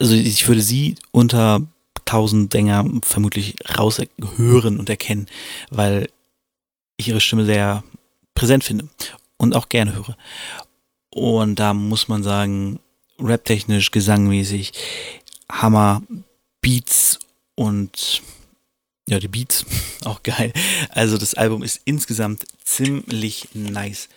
also 0.03 0.17
ich 0.17 0.49
würde 0.49 0.63
sie 0.63 0.97
unter 1.13 1.63
tausend 2.05 2.53
Sänger 2.53 2.85
vermutlich 3.05 3.55
raushören 3.79 4.81
und 4.81 4.91
erkennen, 4.91 5.27
weil 5.71 6.09
ich 6.97 7.07
ihre 7.07 7.21
Stimme 7.21 7.45
sehr 7.45 7.85
präsent 8.35 8.65
finde 8.65 8.89
und 9.37 9.55
auch 9.55 9.69
gerne 9.69 9.95
höre. 9.95 10.17
Und 11.11 11.61
da 11.61 11.73
muss 11.73 12.09
man 12.09 12.25
sagen, 12.25 12.81
raptechnisch, 13.21 13.93
gesangmäßig, 13.93 14.73
Hammer, 15.49 16.03
Beats 16.61 17.21
und 17.55 18.23
ja, 19.09 19.21
die 19.21 19.29
Beats 19.29 19.65
auch 20.05 20.25
geil. 20.25 20.53
Also 20.89 21.17
das 21.17 21.35
Album 21.35 21.63
ist 21.63 21.81
insgesamt 21.85 22.45
ziemlich 22.65 23.51
nice. 23.55 24.09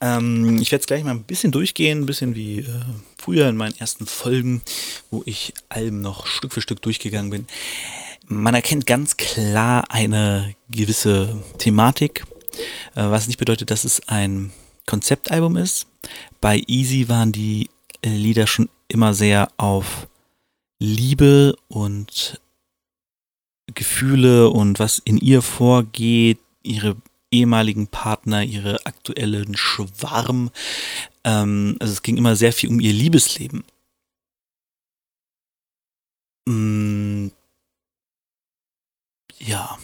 Ähm, 0.00 0.58
ich 0.60 0.72
werde 0.72 0.80
es 0.80 0.86
gleich 0.88 1.04
mal 1.04 1.12
ein 1.12 1.22
bisschen 1.22 1.52
durchgehen, 1.52 2.00
ein 2.00 2.06
bisschen 2.06 2.34
wie 2.34 2.58
äh, 2.58 2.80
früher 3.22 3.48
in 3.48 3.56
meinen 3.56 3.78
ersten 3.78 4.06
Folgen, 4.06 4.62
wo 5.10 5.22
ich 5.26 5.54
Alben 5.68 6.00
noch 6.00 6.26
Stück 6.26 6.52
für 6.52 6.60
Stück 6.60 6.82
durchgegangen 6.82 7.30
bin. 7.30 7.46
Man 8.26 8.54
erkennt 8.54 8.86
ganz 8.86 9.16
klar 9.16 9.84
eine 9.90 10.56
gewisse 10.68 11.40
Thematik, 11.58 12.24
äh, 12.96 13.02
was 13.02 13.28
nicht 13.28 13.38
bedeutet, 13.38 13.70
dass 13.70 13.84
es 13.84 14.08
ein 14.08 14.52
Konzeptalbum 14.86 15.56
ist. 15.56 15.86
Bei 16.40 16.62
Easy 16.66 17.08
waren 17.08 17.30
die 17.30 17.70
Lieder 18.04 18.48
schon 18.48 18.68
immer 18.88 19.14
sehr 19.14 19.52
auf 19.56 20.08
Liebe 20.80 21.54
und 21.68 22.40
Gefühle 23.72 24.50
und 24.50 24.80
was 24.80 24.98
in 24.98 25.18
ihr 25.18 25.42
vorgeht, 25.42 26.40
ihre 26.64 26.96
ehemaligen 27.30 27.86
Partner, 27.86 28.42
ihre 28.42 28.84
aktuellen 28.84 29.56
Schwarm. 29.56 30.50
Ähm, 31.24 31.76
also 31.80 31.92
es 31.92 32.02
ging 32.02 32.16
immer 32.16 32.36
sehr 32.36 32.52
viel 32.52 32.70
um 32.70 32.80
ihr 32.80 32.92
Liebesleben. 32.92 33.64
Mm, 36.48 37.28
ja, 39.38 39.78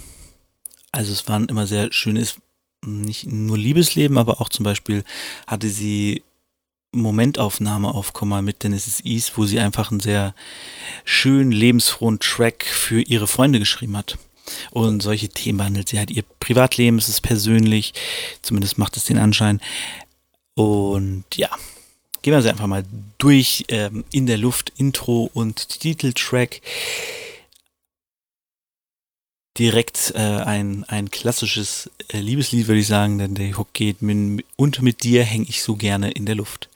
also 0.93 1.13
es 1.13 1.29
waren 1.29 1.47
immer 1.47 1.67
sehr 1.67 1.93
schönes, 1.93 2.37
nicht 2.85 3.27
nur 3.27 3.59
Liebesleben, 3.59 4.19
aber 4.19 4.41
auch 4.41 4.49
zum 4.49 4.65
Beispiel 4.65 5.05
hatte 5.47 5.69
sie 5.69 6.23
Momentaufnahme 6.93 7.89
auf 7.89 8.13
Komma 8.13 8.41
mit 8.43 8.63
Dennis 8.63 9.01
East, 9.05 9.37
wo 9.37 9.45
sie 9.45 9.61
einfach 9.61 9.91
einen 9.91 10.01
sehr 10.01 10.35
schönen, 11.05 11.53
lebensfrohen 11.53 12.19
Track 12.19 12.65
für 12.65 13.03
ihre 13.03 13.27
Freunde 13.27 13.59
geschrieben 13.59 13.97
hat. 13.97 14.19
Und 14.71 15.03
solche 15.03 15.29
Themen 15.29 15.59
behandelt 15.59 15.91
sie 15.91 15.99
halt 15.99 16.11
ihr 16.11 16.25
Privatleben, 16.41 16.97
es 16.99 17.09
ist 17.11 17.21
persönlich, 17.21 17.93
zumindest 18.41 18.79
macht 18.79 18.97
es 18.97 19.05
den 19.05 19.19
Anschein. 19.19 19.61
Und 20.59 21.25
ja, 21.37 21.51
gehen 22.21 22.33
wir 22.33 22.43
sie 22.43 22.51
einfach 22.51 22.67
mal 22.67 22.85
durch 23.19 23.65
ähm, 23.69 24.03
in 24.11 24.27
der 24.27 24.39
Luft, 24.39 24.73
Intro 24.77 25.31
und 25.33 25.69
Titeltrack 25.69 26.61
direkt 29.57 30.15
äh, 30.17 30.19
ein, 30.19 30.83
ein 30.89 31.13
klassisches 31.13 31.93
äh, 32.09 32.19
Liebeslied, 32.19 32.67
würde 32.67 32.81
ich 32.81 32.89
sagen, 32.89 33.19
denn 33.19 33.37
der 33.37 33.57
Hook 33.57 33.73
geht 33.73 34.03
mit, 34.03 34.45
und 34.57 34.83
mit 34.83 35.05
dir 35.05 35.23
hänge 35.23 35.47
ich 35.49 35.63
so 35.63 35.77
gerne 35.77 36.11
in 36.11 36.27
der 36.27 36.35
Luft. 36.35 36.69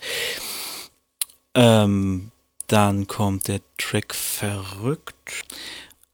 Ähm, 1.57 2.31
dann 2.69 3.09
kommt 3.09 3.49
der 3.49 3.63
Track 3.79 4.15
Verrückt. 4.15 5.17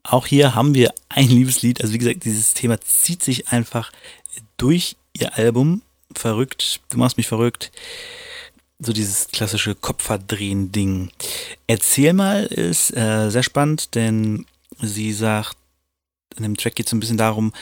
Auch 0.05 0.25
hier 0.25 0.55
haben 0.55 0.75
wir 0.75 0.95
ein 1.11 1.29
Liebeslied. 1.29 1.83
Also 1.83 1.93
wie 1.93 1.99
gesagt, 1.99 2.25
dieses 2.25 2.55
Thema 2.55 2.81
zieht 2.81 3.23
sich 3.23 3.49
einfach 3.49 3.93
durch 4.57 4.97
ihr 5.13 5.37
Album. 5.37 5.83
Verrückt, 6.15 6.81
du 6.89 6.99
machst 6.99 7.17
mich 7.17 7.27
verrückt. 7.27 7.71
So 8.79 8.93
dieses 8.93 9.29
klassische 9.29 9.75
Kopfverdrehen-Ding. 9.75 11.11
Erzähl 11.67 12.13
mal 12.13 12.45
ist 12.45 12.97
äh, 12.97 13.29
sehr 13.31 13.43
spannend, 13.43 13.95
denn 13.95 14.47
sie 14.81 15.13
sagt, 15.13 15.57
in 16.37 16.45
dem 16.45 16.57
Track 16.57 16.77
geht 16.77 16.87
es 16.87 16.93
ein 16.93 17.01
bisschen 17.01 17.17
darum, 17.17 17.53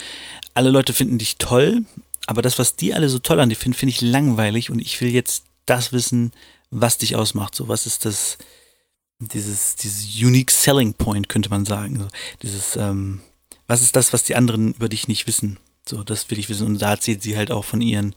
alle 0.54 0.70
Leute 0.70 0.92
finden 0.92 1.18
dich 1.18 1.36
toll, 1.36 1.84
aber 2.26 2.42
das, 2.42 2.58
was 2.58 2.76
die 2.76 2.92
alle 2.92 3.08
so 3.08 3.18
toll 3.18 3.40
an 3.40 3.48
dir 3.48 3.56
finden, 3.56 3.78
finde 3.78 3.94
ich 3.94 4.00
langweilig 4.00 4.70
und 4.70 4.80
ich 4.80 5.00
will 5.00 5.10
jetzt 5.10 5.44
das 5.64 5.92
wissen, 5.92 6.32
was 6.70 6.98
dich 6.98 7.16
ausmacht. 7.16 7.54
So, 7.54 7.68
was 7.68 7.86
ist 7.86 8.04
das, 8.04 8.38
dieses, 9.18 9.76
dieses 9.76 10.04
Unique 10.16 10.50
Selling 10.50 10.94
Point, 10.94 11.28
könnte 11.28 11.50
man 11.50 11.64
sagen. 11.64 11.98
So, 11.98 12.08
dieses, 12.42 12.76
ähm, 12.76 13.20
was 13.66 13.82
ist 13.82 13.96
das, 13.96 14.12
was 14.12 14.24
die 14.24 14.36
anderen 14.36 14.74
über 14.74 14.88
dich 14.88 15.08
nicht 15.08 15.26
wissen? 15.26 15.58
So, 15.88 16.02
das 16.02 16.30
will 16.30 16.38
ich 16.38 16.48
wissen. 16.48 16.66
Und 16.66 16.80
da 16.80 16.90
erzählt 16.90 17.22
sie 17.22 17.36
halt 17.36 17.50
auch 17.50 17.64
von 17.64 17.80
ihren 17.80 18.14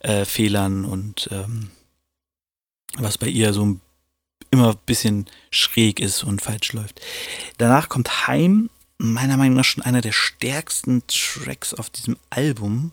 äh, 0.00 0.24
Fehlern 0.24 0.84
und 0.84 1.28
ähm, 1.32 1.70
was 2.96 3.18
bei 3.18 3.26
ihr 3.26 3.52
so 3.52 3.78
immer 4.50 4.70
ein 4.70 4.78
bisschen 4.86 5.26
schräg 5.50 6.00
ist 6.00 6.22
und 6.22 6.42
falsch 6.42 6.72
läuft. 6.72 7.00
Danach 7.58 7.88
kommt 7.88 8.26
Heim 8.26 8.70
meiner 8.98 9.36
Meinung 9.36 9.56
nach 9.56 9.64
schon 9.64 9.82
einer 9.82 10.00
der 10.00 10.12
stärksten 10.12 11.02
Tracks 11.08 11.74
auf 11.74 11.90
diesem 11.90 12.16
Album. 12.30 12.92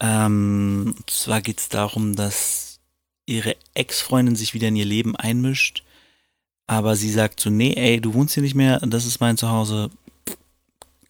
Ähm, 0.00 0.94
und 0.96 1.10
zwar 1.10 1.40
geht 1.40 1.60
es 1.60 1.68
darum, 1.68 2.14
dass 2.14 2.80
ihre 3.26 3.56
Ex-Freundin 3.74 4.36
sich 4.36 4.54
wieder 4.54 4.68
in 4.68 4.76
ihr 4.76 4.84
Leben 4.84 5.16
einmischt, 5.16 5.82
aber 6.66 6.96
sie 6.96 7.10
sagt 7.10 7.40
so, 7.40 7.50
nee, 7.50 7.74
ey, 7.74 8.00
du 8.00 8.14
wohnst 8.14 8.34
hier 8.34 8.42
nicht 8.42 8.54
mehr, 8.54 8.78
das 8.80 9.06
ist 9.06 9.20
mein 9.20 9.36
Zuhause, 9.36 9.90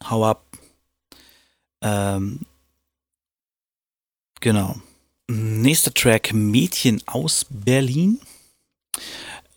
hau 0.09 0.25
ab. 0.25 0.45
Ähm, 1.83 2.41
genau. 4.41 4.81
Nächster 5.31 5.93
Track, 5.93 6.33
Mädchen 6.33 7.03
aus 7.07 7.47
Berlin. 7.49 8.21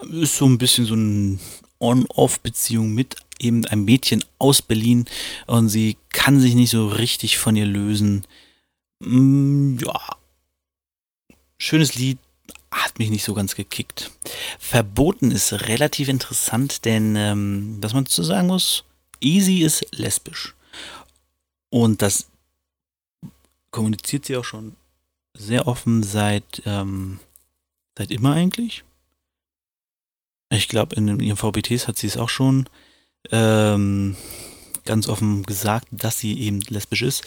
Ist 0.09 0.37
so 0.37 0.45
ein 0.45 0.57
bisschen 0.57 0.85
so 0.85 0.95
eine 0.95 1.39
On-Off-Beziehung 1.79 2.93
mit 2.93 3.15
eben 3.39 3.65
ein 3.65 3.85
Mädchen 3.85 4.23
aus 4.37 4.61
Berlin 4.61 5.05
und 5.47 5.69
sie 5.69 5.97
kann 6.09 6.39
sich 6.39 6.55
nicht 6.55 6.71
so 6.71 6.87
richtig 6.87 7.37
von 7.37 7.55
ihr 7.55 7.65
lösen. 7.65 8.25
Mm, 8.99 9.77
ja. 9.79 9.99
Schönes 11.57 11.95
Lied, 11.95 12.17
hat 12.71 12.99
mich 12.99 13.09
nicht 13.09 13.23
so 13.23 13.33
ganz 13.33 13.55
gekickt. 13.55 14.11
Verboten 14.59 15.31
ist 15.31 15.53
relativ 15.67 16.07
interessant, 16.07 16.85
denn 16.85 17.15
ähm, 17.15 17.77
was 17.81 17.93
man 17.93 18.05
zu 18.05 18.23
sagen 18.23 18.47
muss, 18.47 18.83
Easy 19.19 19.59
ist 19.59 19.85
lesbisch. 19.91 20.55
Und 21.71 22.03
das 22.03 22.27
kommuniziert 23.71 24.25
sie 24.25 24.37
auch 24.37 24.45
schon 24.45 24.75
sehr 25.33 25.67
offen 25.67 26.03
seit, 26.03 26.61
ähm, 26.65 27.19
seit 27.97 28.11
immer 28.11 28.33
eigentlich. 28.33 28.83
Ich 30.51 30.67
glaube, 30.67 30.95
in 30.97 31.19
ihren 31.19 31.37
VBTs 31.37 31.87
hat 31.87 31.97
sie 31.97 32.07
es 32.07 32.17
auch 32.17 32.29
schon 32.29 32.67
ähm, 33.31 34.17
ganz 34.85 35.07
offen 35.07 35.43
gesagt, 35.43 35.87
dass 35.91 36.19
sie 36.19 36.39
eben 36.39 36.59
lesbisch 36.61 37.01
ist. 37.03 37.23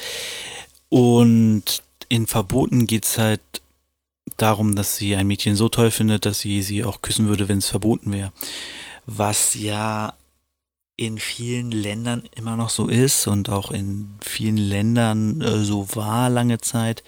Und 0.90 1.82
in 2.10 2.26
Verboten 2.26 2.86
geht 2.86 3.04
es 3.04 3.16
halt 3.16 3.40
darum, 4.36 4.76
dass 4.76 4.96
sie 4.96 5.16
ein 5.16 5.26
Mädchen 5.26 5.56
so 5.56 5.70
toll 5.70 5.90
findet, 5.90 6.26
dass 6.26 6.40
sie 6.40 6.62
sie 6.62 6.84
auch 6.84 7.00
küssen 7.00 7.28
würde, 7.28 7.48
wenn 7.48 7.58
es 7.58 7.68
verboten 7.68 8.12
wäre. 8.12 8.32
Was 9.06 9.54
ja 9.54 10.14
in 10.96 11.18
vielen 11.18 11.70
Ländern 11.70 12.28
immer 12.36 12.56
noch 12.56 12.70
so 12.70 12.88
ist 12.88 13.26
und 13.26 13.48
auch 13.48 13.70
in 13.70 14.14
vielen 14.20 14.56
Ländern 14.56 15.40
äh, 15.40 15.64
so 15.64 15.94
war 15.96 16.30
lange 16.30 16.58
Zeit. 16.60 17.02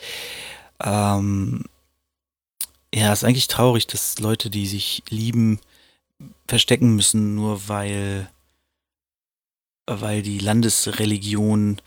Ähm, 0.83 1.65
ja, 2.95 3.13
ist 3.13 3.25
eigentlich 3.25 3.49
traurig, 3.49 3.87
dass 3.87 4.19
Leute, 4.19 4.51
die 4.51 4.67
sich 4.67 5.03
lieben, 5.09 5.61
verstecken 6.49 6.97
müssen, 6.97 7.35
nur 7.35 7.69
weil 7.69 8.29
weil 9.87 10.23
die 10.23 10.39
Landesreligion 10.39 11.81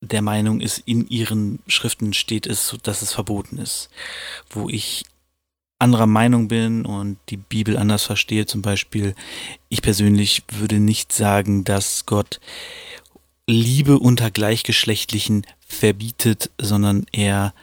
der 0.00 0.22
Meinung 0.22 0.60
ist, 0.60 0.78
in 0.78 1.06
ihren 1.08 1.58
Schriften 1.66 2.14
steht 2.14 2.46
es, 2.46 2.76
dass 2.82 3.02
es 3.02 3.12
verboten 3.12 3.58
ist. 3.58 3.90
Wo 4.50 4.68
ich 4.68 5.04
anderer 5.78 6.06
Meinung 6.06 6.48
bin 6.48 6.86
und 6.86 7.18
die 7.28 7.36
Bibel 7.36 7.76
anders 7.76 8.04
verstehe, 8.04 8.46
zum 8.46 8.62
Beispiel, 8.62 9.14
ich 9.68 9.82
persönlich 9.82 10.42
würde 10.50 10.80
nicht 10.80 11.12
sagen, 11.12 11.64
dass 11.64 12.06
Gott 12.06 12.40
Liebe 13.46 13.98
unter 13.98 14.30
Gleichgeschlechtlichen 14.30 15.46
verbietet, 15.66 16.50
sondern 16.58 17.06
er 17.12 17.54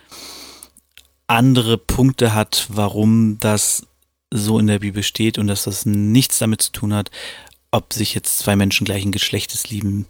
andere 1.27 1.77
Punkte 1.77 2.33
hat, 2.33 2.67
warum 2.69 3.37
das 3.39 3.85
so 4.31 4.59
in 4.59 4.67
der 4.67 4.79
Bibel 4.79 5.03
steht 5.03 5.37
und 5.37 5.47
dass 5.47 5.63
das 5.63 5.85
nichts 5.85 6.39
damit 6.39 6.61
zu 6.61 6.71
tun 6.71 6.93
hat, 6.93 7.11
ob 7.71 7.93
sich 7.93 8.13
jetzt 8.13 8.39
zwei 8.39 8.55
Menschen 8.55 8.85
gleichen 8.85 9.11
Geschlechtes 9.11 9.69
lieben. 9.69 10.05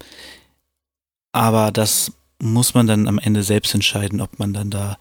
Aber 1.32 1.72
das 1.72 2.12
muss 2.44 2.74
man 2.74 2.88
dann 2.88 3.08
am 3.08 3.20
Ende 3.20 3.44
selbst 3.44 3.74
entscheiden, 3.74 4.22
ob 4.22 4.38
man 4.38 4.54
dann 4.54 4.70
da 4.70 4.98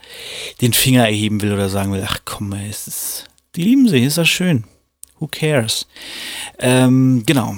den 0.61 0.73
Finger 0.73 1.05
erheben 1.07 1.43
will 1.43 1.53
oder 1.53 1.69
sagen 1.69 1.93
will, 1.93 2.05
ach 2.07 2.19
komm, 2.25 2.53
ey, 2.53 2.69
es 2.69 2.87
ist, 2.87 3.27
die 3.57 3.65
lieben 3.65 3.89
sich, 3.89 4.05
ist 4.05 4.19
das 4.19 4.29
schön. 4.29 4.65
Who 5.19 5.29
cares? 5.29 5.87
Ähm, 6.59 7.25
genau. 7.27 7.57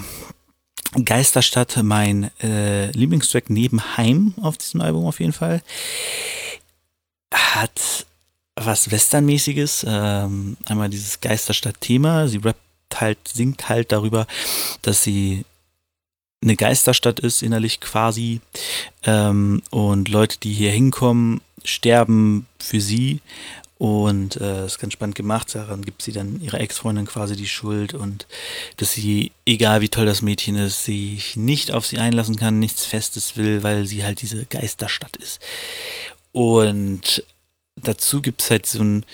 Geisterstadt, 1.05 1.79
mein 1.83 2.31
äh, 2.41 2.91
Lieblingstrack 2.93 3.51
neben 3.51 3.97
Heim 3.97 4.35
auf 4.41 4.57
diesem 4.57 4.81
Album 4.81 5.07
auf 5.07 5.21
jeden 5.21 5.33
Fall. 5.33 5.63
Hat 7.33 8.07
was 8.57 8.91
Westernmäßiges. 8.91 9.85
Ähm, 9.89 10.57
einmal 10.67 10.89
dieses 10.89 11.21
Geisterstadt-Thema. 11.21 12.29
Sie 12.29 12.39
rappt 12.39 12.61
halt, 12.95 13.19
singt 13.27 13.69
halt 13.69 13.93
darüber, 13.93 14.27
dass 14.83 15.03
sie 15.03 15.45
eine 16.45 16.57
Geisterstadt 16.57 17.19
ist, 17.21 17.43
innerlich 17.43 17.81
quasi. 17.81 18.41
Ähm, 19.05 19.63
und 19.71 20.09
Leute, 20.09 20.39
die 20.39 20.53
hier 20.53 20.71
hinkommen, 20.71 21.41
sterben 21.65 22.47
für 22.59 22.81
sie. 22.81 23.21
Und 23.77 24.37
äh, 24.37 24.67
ist 24.67 24.79
ganz 24.79 24.93
spannend 24.93 25.17
gemacht. 25.17 25.55
Daran 25.55 25.83
gibt 25.83 26.03
sie 26.03 26.13
dann 26.13 26.41
ihrer 26.41 26.61
Ex-Freundin 26.61 27.07
quasi 27.07 27.35
die 27.37 27.49
Schuld 27.49 27.93
und 27.93 28.27
dass 28.77 28.93
sie, 28.93 29.33
egal 29.45 29.81
wie 29.81 29.89
toll 29.89 30.07
das 30.07 30.23
Mädchen 30.23 30.55
ist, 30.57 30.85
sich 30.85 31.37
nicht 31.37 31.73
auf 31.73 31.85
sie 31.85 31.99
einlassen 31.99 32.37
kann, 32.37 32.61
nichts 32.61 32.87
Festes 32.87 33.37
will, 33.37 33.63
weil 33.63 33.87
sie 33.87 34.05
halt 34.05 34.23
diese 34.23 34.47
Geisterstadt 34.47 35.17
ist. 35.17 35.41
Und 36.31 37.25
dazu 37.77 38.23
gibt 38.23 38.43
es 38.43 38.51
halt 38.51 38.67
so 38.67 38.83
ein 38.83 39.05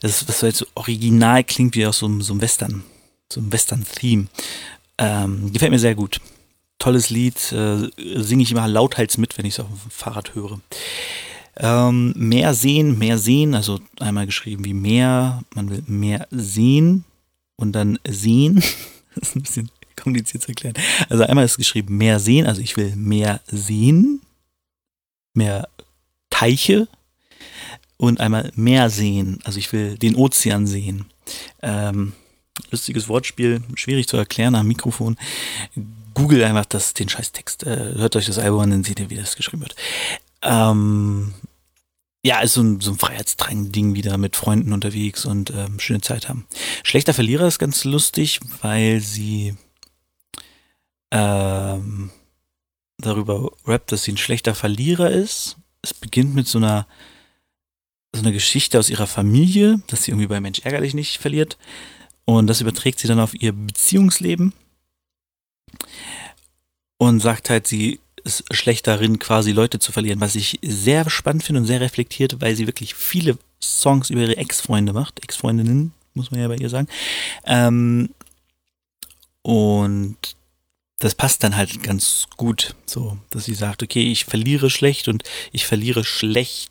das, 0.00 0.28
was 0.28 0.42
halt 0.42 0.56
so 0.56 0.66
original 0.74 1.44
klingt 1.44 1.76
wie 1.76 1.86
aus 1.86 1.98
so, 1.98 2.20
so 2.20 2.32
einem 2.32 2.42
Western, 2.42 2.84
so 3.32 3.40
einem 3.40 3.52
Western-Theme. 3.52 4.26
Ähm, 4.98 5.52
gefällt 5.52 5.72
mir 5.72 5.78
sehr 5.78 5.94
gut. 5.94 6.20
Tolles 6.78 7.10
Lied, 7.10 7.52
äh, 7.52 7.88
singe 8.20 8.42
ich 8.42 8.52
immer 8.52 8.68
lauthals 8.68 9.18
mit, 9.18 9.36
wenn 9.38 9.46
ich 9.46 9.54
es 9.54 9.60
auf 9.60 9.68
dem 9.68 9.90
Fahrrad 9.90 10.34
höre. 10.34 10.60
Ähm, 11.56 12.12
mehr 12.16 12.52
sehen, 12.54 12.98
mehr 12.98 13.16
sehen, 13.16 13.54
also 13.54 13.80
einmal 14.00 14.26
geschrieben 14.26 14.64
wie 14.64 14.74
mehr, 14.74 15.42
man 15.54 15.70
will 15.70 15.84
mehr 15.86 16.26
sehen 16.30 17.04
und 17.56 17.72
dann 17.72 17.98
sehen. 18.06 18.56
das 19.14 19.28
ist 19.28 19.36
ein 19.36 19.42
bisschen 19.42 19.70
kompliziert 19.96 20.42
zu 20.42 20.48
erklären. 20.48 20.74
Also 21.08 21.24
einmal 21.24 21.44
ist 21.44 21.56
geschrieben 21.56 21.96
mehr 21.96 22.18
sehen, 22.18 22.46
also 22.46 22.60
ich 22.60 22.76
will 22.76 22.94
mehr 22.96 23.40
sehen, 23.46 24.20
mehr 25.32 25.68
Teiche 26.30 26.88
und 27.96 28.20
einmal 28.20 28.50
mehr 28.56 28.90
sehen, 28.90 29.38
also 29.44 29.58
ich 29.58 29.72
will 29.72 29.96
den 29.96 30.16
Ozean 30.16 30.66
sehen. 30.66 31.06
Ähm, 31.62 32.12
lustiges 32.70 33.08
Wortspiel, 33.08 33.62
schwierig 33.74 34.08
zu 34.08 34.16
erklären 34.16 34.54
am 34.54 34.66
Mikrofon. 34.66 35.16
Google 36.14 36.44
einfach 36.44 36.66
das, 36.66 36.94
den 36.94 37.08
Scheißtext. 37.08 37.64
Äh, 37.64 37.94
hört 37.96 38.16
euch 38.16 38.26
das 38.26 38.38
Album 38.38 38.60
an, 38.60 38.70
dann 38.70 38.84
seht 38.84 39.00
ihr, 39.00 39.10
wie 39.10 39.16
das 39.16 39.36
geschrieben 39.36 39.62
wird. 39.62 39.74
Ähm, 40.42 41.34
ja, 42.24 42.40
ist 42.40 42.54
so 42.54 42.62
ein, 42.62 42.80
so 42.80 42.92
ein 42.92 42.98
Freiheitsdrang-Ding 42.98 43.94
wieder 43.94 44.16
mit 44.16 44.36
Freunden 44.36 44.72
unterwegs 44.72 45.24
und 45.24 45.50
ähm, 45.50 45.78
schöne 45.78 46.00
Zeit 46.00 46.28
haben. 46.28 46.46
Schlechter 46.82 47.12
Verlierer 47.12 47.46
ist 47.46 47.58
ganz 47.58 47.84
lustig, 47.84 48.40
weil 48.62 49.00
sie 49.00 49.56
ähm, 51.10 52.10
darüber 52.98 53.50
rappt, 53.66 53.92
dass 53.92 54.04
sie 54.04 54.12
ein 54.12 54.16
schlechter 54.16 54.54
Verlierer 54.54 55.10
ist. 55.10 55.56
Es 55.82 55.92
beginnt 55.92 56.34
mit 56.34 56.48
so 56.48 56.58
einer 56.58 56.86
so 58.14 58.22
einer 58.22 58.32
Geschichte 58.32 58.78
aus 58.78 58.90
ihrer 58.90 59.08
Familie, 59.08 59.82
dass 59.88 60.04
sie 60.04 60.12
irgendwie 60.12 60.28
bei 60.28 60.40
Mensch 60.40 60.60
ärgerlich 60.60 60.94
nicht 60.94 61.18
verliert. 61.18 61.58
Und 62.24 62.46
das 62.46 62.60
überträgt 62.60 62.98
sie 62.98 63.08
dann 63.08 63.20
auf 63.20 63.34
ihr 63.34 63.52
Beziehungsleben 63.52 64.52
und 66.98 67.20
sagt 67.20 67.50
halt, 67.50 67.66
sie 67.66 68.00
ist 68.24 68.44
schlecht 68.50 68.86
darin, 68.86 69.18
quasi 69.18 69.52
Leute 69.52 69.78
zu 69.78 69.92
verlieren, 69.92 70.20
was 70.20 70.34
ich 70.34 70.58
sehr 70.62 71.08
spannend 71.10 71.44
finde 71.44 71.60
und 71.60 71.66
sehr 71.66 71.82
reflektiert, 71.82 72.40
weil 72.40 72.56
sie 72.56 72.66
wirklich 72.66 72.94
viele 72.94 73.38
Songs 73.62 74.10
über 74.10 74.22
ihre 74.22 74.38
Ex-Freunde 74.38 74.94
macht, 74.94 75.22
Ex-Freundinnen, 75.22 75.92
muss 76.14 76.30
man 76.30 76.40
ja 76.40 76.48
bei 76.48 76.56
ihr 76.56 76.70
sagen. 76.70 76.88
Ähm, 77.44 78.10
und 79.42 80.16
das 81.00 81.14
passt 81.14 81.44
dann 81.44 81.56
halt 81.56 81.82
ganz 81.82 82.26
gut, 82.38 82.74
so, 82.86 83.18
dass 83.28 83.44
sie 83.44 83.54
sagt, 83.54 83.82
okay, 83.82 84.10
ich 84.10 84.24
verliere 84.24 84.70
schlecht 84.70 85.08
und 85.08 85.22
ich 85.52 85.66
verliere 85.66 86.04
schlecht 86.04 86.70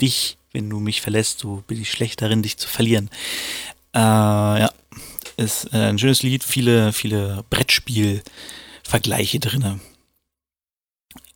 dich, 0.00 0.36
wenn 0.52 0.68
du 0.68 0.78
mich 0.80 1.00
verlässt, 1.00 1.38
so 1.38 1.62
bin 1.66 1.80
ich 1.80 1.90
schlecht 1.90 2.20
darin, 2.20 2.42
dich 2.42 2.58
zu 2.58 2.68
verlieren. 2.68 3.08
Äh, 3.94 3.98
ja, 3.98 4.70
ist 5.36 5.72
ein 5.72 5.98
schönes 5.98 6.22
Lied, 6.22 6.44
viele, 6.44 6.92
viele 6.92 7.44
Brettspiel-Vergleiche 7.50 9.40
drin. 9.40 9.80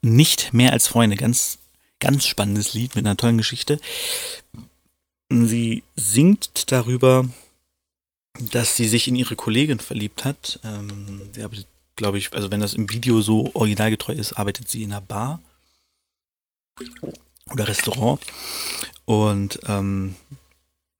Nicht 0.03 0.53
mehr 0.53 0.73
als 0.73 0.87
Freunde, 0.87 1.17
ganz, 1.17 1.59
ganz 1.99 2.27
spannendes 2.27 2.75
Lied 2.75 2.95
mit 2.95 3.07
einer 3.07 3.17
tollen 3.17 3.39
Geschichte. 3.39 3.81
Sie 5.31 5.83
singt 5.97 6.71
darüber, 6.71 7.27
dass 8.53 8.77
sie 8.77 8.87
sich 8.87 9.09
in 9.09 9.17
ihre 9.17 9.37
Kollegin 9.37 9.81
verliebt 9.81 10.25
hat. 10.25 10.61
Ähm, 10.65 11.23
sie 11.33 11.43
arbeitet, 11.43 11.67
glaube 11.97 12.19
ich, 12.19 12.33
also 12.33 12.51
wenn 12.51 12.61
das 12.61 12.75
im 12.75 12.91
Video 12.91 13.23
so 13.23 13.51
originalgetreu 13.55 14.13
ist, 14.13 14.35
arbeitet 14.35 14.69
sie 14.69 14.83
in 14.83 14.93
einer 14.93 15.01
Bar 15.01 15.41
oder 17.51 17.69
Restaurant. 17.69 18.21
Und 19.05 19.61
ähm, 19.67 20.17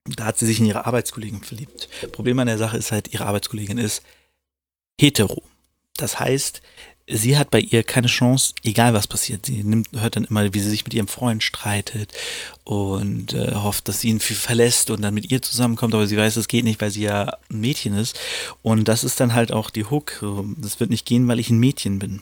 da 0.05 0.25
hat 0.25 0.37
sie 0.37 0.45
sich 0.45 0.59
in 0.59 0.65
ihre 0.65 0.85
Arbeitskollegin 0.85 1.43
verliebt. 1.43 1.89
Problem 2.11 2.39
an 2.39 2.47
der 2.47 2.57
Sache 2.57 2.77
ist 2.77 2.91
halt, 2.91 3.13
ihre 3.13 3.25
Arbeitskollegin 3.25 3.77
ist 3.77 4.03
hetero. 4.99 5.41
Das 5.97 6.19
heißt, 6.19 6.61
sie 7.07 7.37
hat 7.37 7.51
bei 7.51 7.59
ihr 7.59 7.83
keine 7.83 8.07
Chance, 8.07 8.53
egal 8.63 8.93
was 8.93 9.07
passiert. 9.07 9.45
Sie 9.45 9.63
nimmt, 9.63 9.89
hört 9.93 10.15
dann 10.15 10.25
immer, 10.25 10.53
wie 10.53 10.59
sie 10.59 10.69
sich 10.69 10.83
mit 10.83 10.93
ihrem 10.93 11.07
Freund 11.07 11.43
streitet 11.43 12.13
und 12.63 13.33
äh, 13.33 13.55
hofft, 13.55 13.87
dass 13.87 14.01
sie 14.01 14.09
ihn 14.09 14.19
verlässt 14.19 14.89
und 14.89 15.01
dann 15.01 15.13
mit 15.13 15.31
ihr 15.31 15.41
zusammenkommt, 15.41 15.93
aber 15.93 16.07
sie 16.07 16.17
weiß, 16.17 16.35
es 16.35 16.47
geht 16.47 16.65
nicht, 16.65 16.81
weil 16.81 16.91
sie 16.91 17.03
ja 17.03 17.37
ein 17.49 17.59
Mädchen 17.59 17.95
ist. 17.95 18.19
Und 18.61 18.87
das 18.87 19.03
ist 19.03 19.19
dann 19.19 19.33
halt 19.33 19.51
auch 19.51 19.69
die 19.69 19.85
Hook. 19.85 20.23
Das 20.57 20.79
wird 20.79 20.89
nicht 20.89 21.05
gehen, 21.05 21.27
weil 21.27 21.39
ich 21.39 21.49
ein 21.49 21.59
Mädchen 21.59 21.99
bin. 21.99 22.21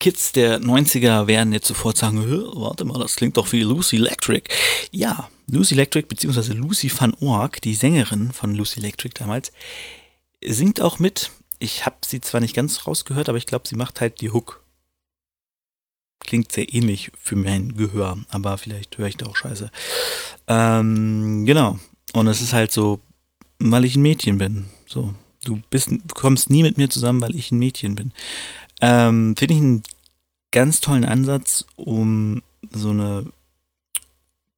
Kids 0.00 0.32
der 0.32 0.60
90er 0.60 1.26
werden 1.26 1.52
jetzt 1.52 1.68
sofort 1.68 1.98
sagen, 1.98 2.24
warte 2.54 2.84
mal, 2.86 2.98
das 2.98 3.16
klingt 3.16 3.36
doch 3.36 3.52
wie 3.52 3.62
Lucy 3.62 3.96
Electric. 3.96 4.50
Ja, 4.90 5.28
Lucy 5.46 5.74
Electric 5.74 6.08
beziehungsweise 6.08 6.54
Lucy 6.54 6.90
van 6.90 7.14
Ork, 7.20 7.60
die 7.60 7.74
Sängerin 7.74 8.32
von 8.32 8.54
Lucy 8.54 8.80
Electric 8.80 9.14
damals, 9.18 9.52
singt 10.44 10.80
auch 10.80 10.98
mit. 10.98 11.30
Ich 11.58 11.84
habe 11.84 11.96
sie 12.04 12.22
zwar 12.22 12.40
nicht 12.40 12.56
ganz 12.56 12.86
rausgehört, 12.86 13.28
aber 13.28 13.36
ich 13.36 13.46
glaube, 13.46 13.68
sie 13.68 13.76
macht 13.76 14.00
halt 14.00 14.22
die 14.22 14.30
Hook. 14.30 14.64
Klingt 16.20 16.50
sehr 16.50 16.72
ähnlich 16.72 17.12
für 17.18 17.36
mein 17.36 17.76
Gehör, 17.76 18.18
aber 18.30 18.56
vielleicht 18.56 18.96
höre 18.96 19.08
ich 19.08 19.18
da 19.18 19.26
auch 19.26 19.36
scheiße. 19.36 19.70
Ähm, 20.48 21.44
genau. 21.44 21.78
Und 22.14 22.26
es 22.26 22.40
ist 22.40 22.54
halt 22.54 22.72
so, 22.72 23.00
weil 23.58 23.84
ich 23.84 23.96
ein 23.96 24.02
Mädchen 24.02 24.38
bin. 24.38 24.66
So, 24.86 25.14
du 25.44 25.60
bist, 25.68 25.90
du 25.90 26.14
kommst 26.14 26.48
nie 26.48 26.62
mit 26.62 26.78
mir 26.78 26.88
zusammen, 26.88 27.20
weil 27.20 27.36
ich 27.36 27.50
ein 27.50 27.58
Mädchen 27.58 27.94
bin. 27.94 28.12
Ähm, 28.80 29.36
Finde 29.36 29.54
ich 29.54 29.60
einen 29.60 29.82
ganz 30.50 30.80
tollen 30.80 31.04
Ansatz, 31.04 31.64
um 31.76 32.42
so 32.70 32.90
eine 32.90 33.26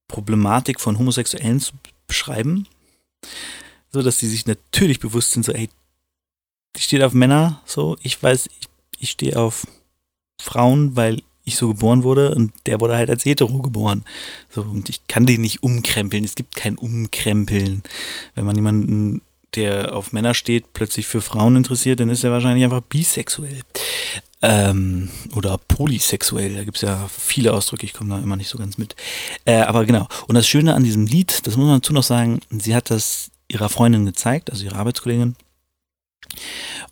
Problematik 0.08 0.80
von 0.80 0.98
Homosexuellen 0.98 1.60
zu 1.60 1.72
beschreiben. 2.06 2.66
So, 3.90 4.02
dass 4.02 4.18
die 4.18 4.28
sich 4.28 4.46
natürlich 4.46 5.00
bewusst 5.00 5.32
sind, 5.32 5.44
so, 5.44 5.52
ey, 5.52 5.68
die 6.76 6.80
steht 6.80 7.02
auf 7.02 7.12
Männer, 7.12 7.60
so, 7.66 7.96
ich 8.02 8.22
weiß, 8.22 8.46
ich, 8.46 8.68
ich 8.98 9.10
stehe 9.10 9.38
auf 9.38 9.66
Frauen, 10.40 10.96
weil 10.96 11.22
ich 11.44 11.56
so 11.56 11.68
geboren 11.68 12.02
wurde 12.02 12.34
und 12.34 12.52
der 12.66 12.80
wurde 12.80 12.96
halt 12.96 13.10
als 13.10 13.24
hetero 13.24 13.60
geboren. 13.60 14.04
So, 14.50 14.62
und 14.62 14.88
ich 14.88 15.06
kann 15.08 15.26
den 15.26 15.40
nicht 15.40 15.62
umkrempeln. 15.62 16.24
Es 16.24 16.34
gibt 16.36 16.54
kein 16.54 16.78
Umkrempeln. 16.78 17.82
Wenn 18.34 18.44
man 18.44 18.56
jemanden 18.56 19.22
der 19.54 19.94
auf 19.94 20.12
Männer 20.12 20.34
steht, 20.34 20.72
plötzlich 20.72 21.06
für 21.06 21.20
Frauen 21.20 21.56
interessiert, 21.56 22.00
dann 22.00 22.10
ist 22.10 22.24
er 22.24 22.30
wahrscheinlich 22.32 22.64
einfach 22.64 22.82
bisexuell. 22.82 23.60
Ähm, 24.44 25.08
oder 25.36 25.56
polysexuell, 25.56 26.54
da 26.54 26.64
gibt 26.64 26.78
es 26.78 26.82
ja 26.82 27.08
viele 27.08 27.52
Ausdrücke, 27.52 27.86
ich 27.86 27.92
komme 27.92 28.10
da 28.10 28.20
immer 28.20 28.36
nicht 28.36 28.48
so 28.48 28.58
ganz 28.58 28.76
mit. 28.76 28.96
Äh, 29.44 29.60
aber 29.60 29.84
genau, 29.84 30.08
und 30.26 30.34
das 30.34 30.48
Schöne 30.48 30.74
an 30.74 30.82
diesem 30.82 31.06
Lied, 31.06 31.46
das 31.46 31.56
muss 31.56 31.66
man 31.66 31.80
dazu 31.80 31.92
noch 31.92 32.02
sagen, 32.02 32.40
sie 32.50 32.74
hat 32.74 32.90
das 32.90 33.30
ihrer 33.48 33.68
Freundin 33.68 34.04
gezeigt, 34.04 34.50
also 34.50 34.64
ihrer 34.64 34.76
Arbeitskollegin. 34.76 35.36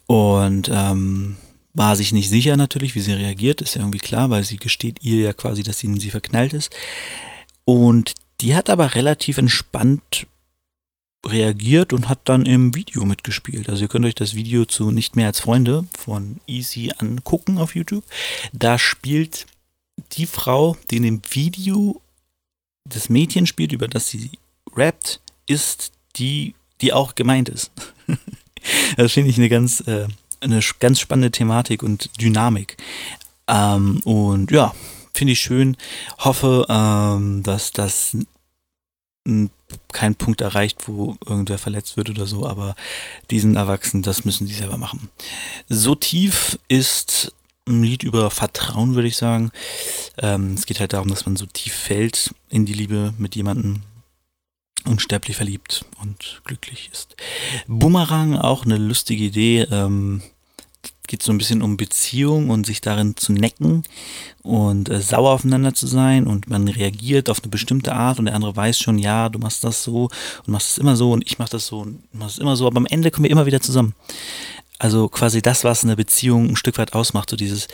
Und 0.07 0.71
ähm, 0.73 1.37
war 1.75 1.97
sich 1.97 2.13
nicht 2.13 2.29
sicher 2.29 2.57
natürlich, 2.57 2.95
wie 2.95 3.01
sie 3.01 3.13
reagiert, 3.13 3.61
ist 3.63 3.75
ja 3.75 3.81
irgendwie 3.81 3.99
klar, 3.99 4.31
weil 4.31 4.45
sie 4.45 4.57
gesteht 4.57 4.99
ihr 5.03 5.21
ja 5.21 5.33
quasi, 5.33 5.63
dass 5.63 5.79
sie 5.79 5.87
in 5.87 5.99
sie 5.99 6.11
verknallt 6.11 6.53
ist. 6.53 6.71
Und 7.65 8.15
die 8.41 8.55
hat 8.55 8.71
aber 8.71 8.95
relativ 8.95 9.39
entspannt 9.39 10.27
reagiert 11.27 11.93
und 11.93 12.09
hat 12.09 12.21
dann 12.25 12.47
im 12.47 12.75
Video 12.75 13.05
mitgespielt. 13.05 13.69
Also 13.69 13.83
ihr 13.83 13.89
könnt 13.89 14.07
euch 14.07 14.15
das 14.15 14.35
Video 14.35 14.65
zu 14.65 14.91
Nicht 14.91 15.17
mehr 15.17 15.27
als 15.27 15.41
Freunde 15.41 15.85
von 15.97 16.41
Easy 16.47 16.93
angucken 16.99 17.59
auf 17.59 17.75
YouTube. 17.75 18.05
Da 18.53 18.79
spielt 18.79 19.47
die 20.13 20.27
Frau, 20.27 20.77
die 20.91 20.97
in 20.97 21.03
dem 21.03 21.23
Video 21.31 22.01
das 22.85 23.09
Mädchen 23.09 23.47
spielt, 23.47 23.73
über 23.73 23.89
das 23.89 24.09
sie 24.09 24.31
rappt, 24.75 25.21
ist 25.47 25.93
die, 26.17 26.55
die 26.81 26.93
auch 26.93 27.15
gemeint 27.15 27.49
ist. 27.49 27.71
das 28.97 29.13
finde 29.13 29.31
ich 29.31 29.37
eine 29.37 29.49
ganz, 29.49 29.81
äh, 29.87 30.09
eine 30.41 30.61
ganz 30.79 31.01
spannende 31.01 31.31
Thematik 31.31 31.83
und 31.83 32.11
Dynamik. 32.21 32.79
Ähm, 33.47 34.01
und 34.05 34.51
ja, 34.51 34.75
finde 35.13 35.35
ich 35.35 35.41
schön. 35.41 35.77
Hoffe, 36.19 36.67
ähm, 36.69 37.43
dass 37.43 37.73
das 37.73 38.17
kein 39.93 40.15
Punkt 40.15 40.41
erreicht, 40.41 40.89
wo 40.89 41.17
irgendwer 41.27 41.59
verletzt 41.59 41.97
wird 41.97 42.11
oder 42.11 42.27
so, 42.27 42.47
aber 42.47 42.75
diesen 43.31 43.57
Erwachsenen, 43.57 44.03
das 44.03 44.25
müssen 44.25 44.47
die 44.47 44.55
selber 44.55 44.77
machen. 44.77 45.11
So 45.69 45.95
tief 45.95 46.59
ist 46.69 47.33
ein 47.67 47.83
Lied 47.83 48.03
über 48.03 48.31
Vertrauen, 48.31 48.95
würde 48.95 49.09
ich 49.09 49.17
sagen. 49.17 49.51
Ähm, 50.19 50.55
es 50.55 50.67
geht 50.67 50.81
halt 50.81 50.93
darum, 50.93 51.09
dass 51.09 51.27
man 51.27 51.37
so 51.37 51.47
tief 51.47 51.75
fällt 51.75 52.35
in 52.49 52.67
die 52.67 52.73
Liebe 52.73 53.15
mit 53.19 53.37
jemandem 53.37 53.83
unsterblich 54.85 55.37
verliebt 55.37 55.85
und 56.01 56.41
glücklich 56.45 56.91
ist. 56.93 57.17
Boomerang, 57.67 58.37
auch 58.37 58.65
eine 58.65 58.79
lustige 58.79 59.25
Idee. 59.25 59.63
Ähm, 59.71 60.23
geht 61.11 61.25
so 61.25 61.33
ein 61.33 61.39
bisschen 61.39 61.61
um 61.61 61.77
Beziehung 61.77 62.51
und 62.51 62.65
sich 62.65 62.81
darin 62.81 63.17
zu 63.17 63.33
necken 63.33 63.83
und 64.43 64.89
äh, 64.89 65.01
sauer 65.01 65.33
aufeinander 65.33 65.75
zu 65.75 65.89
sein 65.89 66.29
und 66.29 66.49
man 66.49 66.69
reagiert 66.69 67.29
auf 67.29 67.43
eine 67.43 67.51
bestimmte 67.51 67.93
Art 67.95 68.21
und 68.21 68.27
der 68.27 68.35
andere 68.37 68.55
weiß 68.55 68.79
schon, 68.79 68.97
ja, 68.97 69.29
du 69.29 69.41
machst 69.41 69.65
das 69.65 69.83
so 69.83 70.05
und 70.05 70.49
machst 70.49 70.71
es 70.71 70.79
immer 70.79 70.95
so 70.95 71.11
und 71.11 71.27
ich 71.27 71.41
mach 71.41 71.49
das 71.49 71.67
so 71.67 71.81
und 71.81 72.15
machst 72.15 72.37
es 72.37 72.41
immer 72.41 72.55
so, 72.55 72.69
aber 72.69 72.77
am 72.77 72.87
Ende 72.87 73.11
kommen 73.11 73.25
wir 73.25 73.31
immer 73.31 73.45
wieder 73.45 73.61
zusammen. 73.61 73.95
Also 74.79 75.09
quasi 75.09 75.43
das, 75.43 75.65
was 75.65 75.83
eine 75.83 75.97
Beziehung 75.97 76.51
ein 76.51 76.57
Stück 76.57 76.79
weit 76.79 76.93
ausmacht, 76.93 77.29
so 77.29 77.37
dieses, 77.37 77.67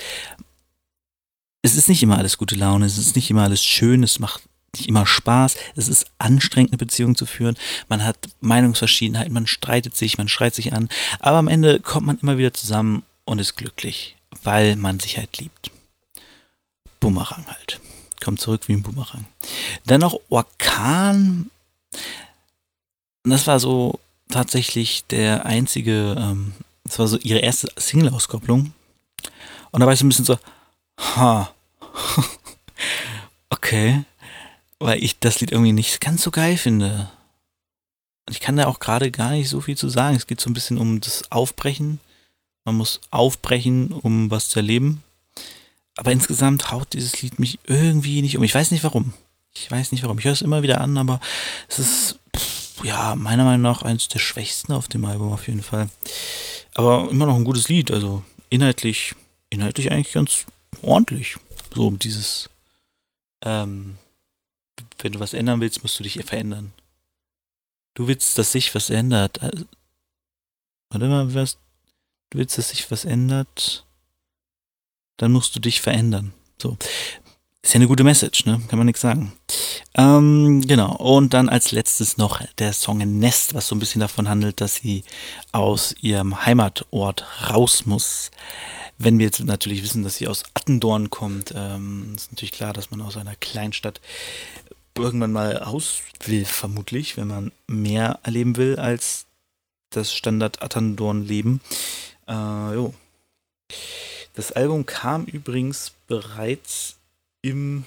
es 1.61 1.77
ist 1.77 1.91
nicht 1.91 2.03
immer 2.03 2.17
alles 2.17 2.39
gute 2.39 2.57
Laune, 2.57 2.87
es 2.87 2.97
ist 2.97 3.17
nicht 3.17 3.29
immer 3.29 3.43
alles 3.43 3.63
schön, 3.63 4.03
es 4.03 4.19
macht 4.19 4.45
nicht 4.79 4.89
immer 4.89 5.05
Spaß, 5.05 5.57
es 5.77 5.89
ist 5.89 6.07
anstrengend, 6.17 6.73
eine 6.73 6.79
Beziehung 6.79 7.17
zu 7.17 7.27
führen, 7.27 7.57
man 7.91 8.03
hat 8.03 8.17
Meinungsverschiedenheiten, 8.41 9.35
man 9.35 9.47
streitet 9.47 9.95
sich, 9.95 10.17
man 10.17 10.29
schreit 10.29 10.55
sich 10.55 10.73
an, 10.73 10.89
aber 11.21 11.37
am 11.37 11.49
Ende 11.49 11.81
kommt 11.81 12.07
man 12.07 12.19
immer 12.19 12.39
wieder 12.39 12.55
zusammen 12.55 13.03
und 13.27 13.39
ist 13.39 13.57
glücklich, 13.57 14.17
weil 14.43 14.77
man 14.77 14.99
sich 14.99 15.19
halt 15.19 15.37
liebt. 15.37 15.71
Bumerang 17.01 17.47
halt. 17.47 17.81
Kommt 18.25 18.41
zurück 18.41 18.63
wie 18.69 18.73
ein 18.73 18.83
Bumerang. 18.83 19.27
Dann 19.85 20.01
noch 20.01 20.19
Orkan. 20.31 21.51
Das 23.25 23.47
war 23.47 23.61
so 23.61 24.01
tatsächlich 24.31 25.05
der 25.07 25.45
einzige, 25.45 26.17
ähm, 26.19 26.55
das 26.85 26.99
war 26.99 27.09
so 27.09 27.19
ihre 27.19 27.41
erste 27.41 27.69
Single-Auskopplung. 27.77 28.73
Und 29.73 29.81
da 29.81 29.87
war 29.87 29.93
ich 29.93 29.99
so 29.99 30.07
ein 30.07 30.09
bisschen 30.09 30.25
so, 30.25 30.39
ha, 30.99 31.53
okay, 33.51 34.05
weil 34.79 35.03
ich 35.03 35.19
das 35.19 35.41
Lied 35.41 35.53
irgendwie 35.53 35.73
nicht 35.73 36.01
ganz 36.01 36.23
so 36.23 36.31
geil 36.31 36.57
finde. 36.57 37.11
Ich 38.31 38.41
kann 38.41 38.57
da 38.57 38.67
auch 38.67 38.79
gerade 38.79 39.11
gar 39.11 39.31
nicht 39.31 39.49
so 39.49 39.61
viel 39.61 39.77
zu 39.77 39.89
sagen. 39.89 40.17
Es 40.17 40.27
geht 40.27 40.41
so 40.41 40.49
ein 40.49 40.55
bisschen 40.55 40.79
um 40.79 41.01
das 41.01 41.31
Aufbrechen 41.31 42.01
man 42.67 42.75
muss 42.75 43.01
aufbrechen, 43.11 43.93
um 43.93 44.31
was 44.31 44.51
zu 44.51 44.59
erleben. 44.59 45.03
Aber 45.97 46.13
insgesamt 46.13 46.71
haut 46.71 46.93
dieses 46.93 47.23
Lied 47.23 47.39
mich 47.39 47.59
irgendwie 47.65 48.21
nicht 48.21 48.37
um. 48.37 48.43
Ich 48.43 48.55
weiß 48.55 48.71
nicht 48.73 48.85
warum. 48.85 49.15
Ich 49.55 49.71
weiß 49.71 49.93
nicht 49.93 50.03
warum. 50.03 50.19
Ich 50.19 50.27
höre 50.27 50.33
es 50.33 50.43
immer 50.43 50.63
wieder 50.63 50.83
an, 50.83 50.99
aber 50.99 51.21
es 51.69 51.79
ist, 51.79 52.19
ja, 52.83 53.15
meiner 53.15 53.45
Meinung 53.45 53.63
nach 53.63 53.83
eines 53.83 54.09
der 54.09 54.19
schwächsten 54.19 54.73
auf 54.73 54.89
dem 54.89 55.07
Album 55.07 55.33
auf 55.33 55.47
jeden 55.47 55.63
Fall. 55.63 55.89
Aber 56.75 57.09
immer 57.11 57.25
noch 57.25 57.37
ein 57.37 57.45
gutes 57.45 57.69
Lied. 57.69 57.91
Also 57.91 58.23
inhaltlich, 58.51 59.15
inhaltlich 59.49 59.91
eigentlich 59.91 60.13
ganz 60.13 60.45
ordentlich. 60.83 61.37
So 61.75 61.91
dieses, 61.93 62.51
ähm, 63.43 63.97
wenn 64.99 65.13
du 65.13 65.21
was 65.21 65.35
ändern 65.35 65.61
willst, 65.61 65.83
musst 65.83 65.99
du 65.99 66.03
dich 66.03 66.23
verändern. 66.25 66.73
Du 67.95 68.09
willst, 68.09 68.37
dass 68.37 68.53
sich 68.53 68.75
was 68.75 68.91
ändert. 68.91 69.41
Also, 69.41 69.65
warte 70.91 71.09
mal, 71.09 71.33
was, 71.33 71.57
du 72.31 72.39
willst, 72.39 72.59
dass 72.59 72.71
sich 72.71 72.91
was 72.91 73.05
ändert, 73.05 73.87
dann 75.17 75.33
musst 75.33 75.55
du 75.57 75.61
dich 75.61 75.81
verändern. 75.81 76.33
So. 76.61 76.77
Ist 77.63 77.73
ja 77.73 77.79
eine 77.79 77.89
gute 77.89 78.05
Message, 78.05 78.47
ne? 78.47 78.61
Kann 78.69 78.79
man 78.79 78.87
nichts 78.87 79.01
sagen. 79.01 79.33
Ähm, 79.95 80.61
genau. 80.61 80.95
Und 80.97 81.35
dann 81.35 81.49
als 81.49 81.73
letztes 81.73 82.17
noch 82.17 82.41
der 82.59 82.73
Song 82.73 82.99
Nest, 82.99 83.55
was 83.55 83.67
so 83.67 83.75
ein 83.75 83.81
bisschen 83.81 84.01
davon 84.01 84.29
handelt, 84.29 84.61
dass 84.61 84.77
sie 84.77 85.03
aus 85.51 85.95
ihrem 86.01 86.47
Heimatort 86.47 87.27
raus 87.51 87.85
muss. 87.85 88.31
Wenn 88.99 89.19
wir 89.19 89.27
jetzt 89.27 89.41
natürlich 89.41 89.83
wissen, 89.83 90.05
dass 90.05 90.15
sie 90.15 90.29
aus 90.29 90.45
Attendorn 90.55 91.11
kommt, 91.11 91.53
ähm, 91.57 92.13
ist 92.15 92.31
natürlich 92.31 92.53
klar, 92.53 92.73
dass 92.73 92.93
man 92.93 93.03
aus 93.03 93.17
einer 93.17 93.35
Kleinstadt 93.35 94.01
irgendwann 94.97 95.33
mal 95.33 95.57
raus 95.57 96.03
will, 96.25 96.45
vermutlich, 96.45 97.17
wenn 97.17 97.27
man 97.27 97.53
mehr 97.67 98.21
erleben 98.23 98.57
will 98.57 98.79
als 98.79 99.27
das 99.91 100.15
Standard 100.15 100.63
Attendorn-Leben. 100.63 101.61
Äh. 102.27 102.93
Das 104.35 104.53
Album 104.53 104.85
kam 104.85 105.25
übrigens 105.25 105.93
bereits 106.07 106.97
im 107.43 107.85